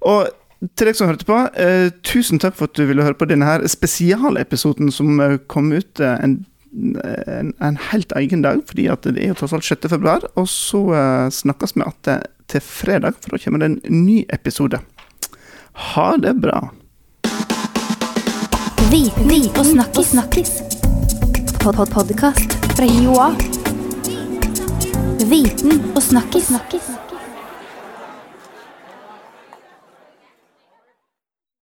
Og 0.02 0.30
til 0.78 0.88
deg 0.88 0.98
som 0.98 1.10
hørte 1.10 1.26
på, 1.26 1.38
eh, 1.58 1.90
tusen 2.06 2.40
takk 2.40 2.56
for 2.58 2.70
at 2.70 2.78
du 2.78 2.86
ville 2.86 3.02
høre 3.02 3.18
på 3.18 3.26
denne 3.26 3.48
her 3.48 3.66
spesialepisoden 3.66 4.92
som 4.94 5.20
eh, 5.20 5.40
kom 5.50 5.72
ut 5.74 6.00
eh, 6.00 6.18
en, 6.22 6.46
en, 6.72 7.54
en, 7.60 7.78
helt 7.92 8.12
egen 8.16 8.42
dag, 8.42 8.62
fordi 8.68 8.88
at 8.92 9.04
det 9.04 9.20
er 9.24 9.34
jo 9.34 9.40
tross 9.42 9.54
alt 9.54 9.68
6. 9.68 9.90
februar. 9.92 10.26
Og 10.40 10.48
så 10.50 10.82
eh, 10.96 11.28
snakkes 11.34 11.76
vi 11.76 11.84
igjen 11.84 12.28
til 12.52 12.64
fredag, 12.66 13.20
for 13.22 13.36
da 13.36 13.44
kommer 13.44 13.64
det 13.64 13.72
en 13.72 14.06
ny 14.06 14.22
episode. 14.30 14.80
Ha 15.92 16.08
det 16.20 16.36
bra. 16.44 16.62
Viten, 18.92 19.32
og 19.56 19.66
snakkis. 19.66 20.12
snakkis. 20.12 20.52
Pod 21.62 21.76
-pod 21.76 21.94
Podkast 21.94 22.52
fra 22.76 22.86
Joa. 22.86 23.30
Viten 25.30 25.92
og 25.96 26.02
snakkis. 26.04 26.48
snakkis. 26.48 27.11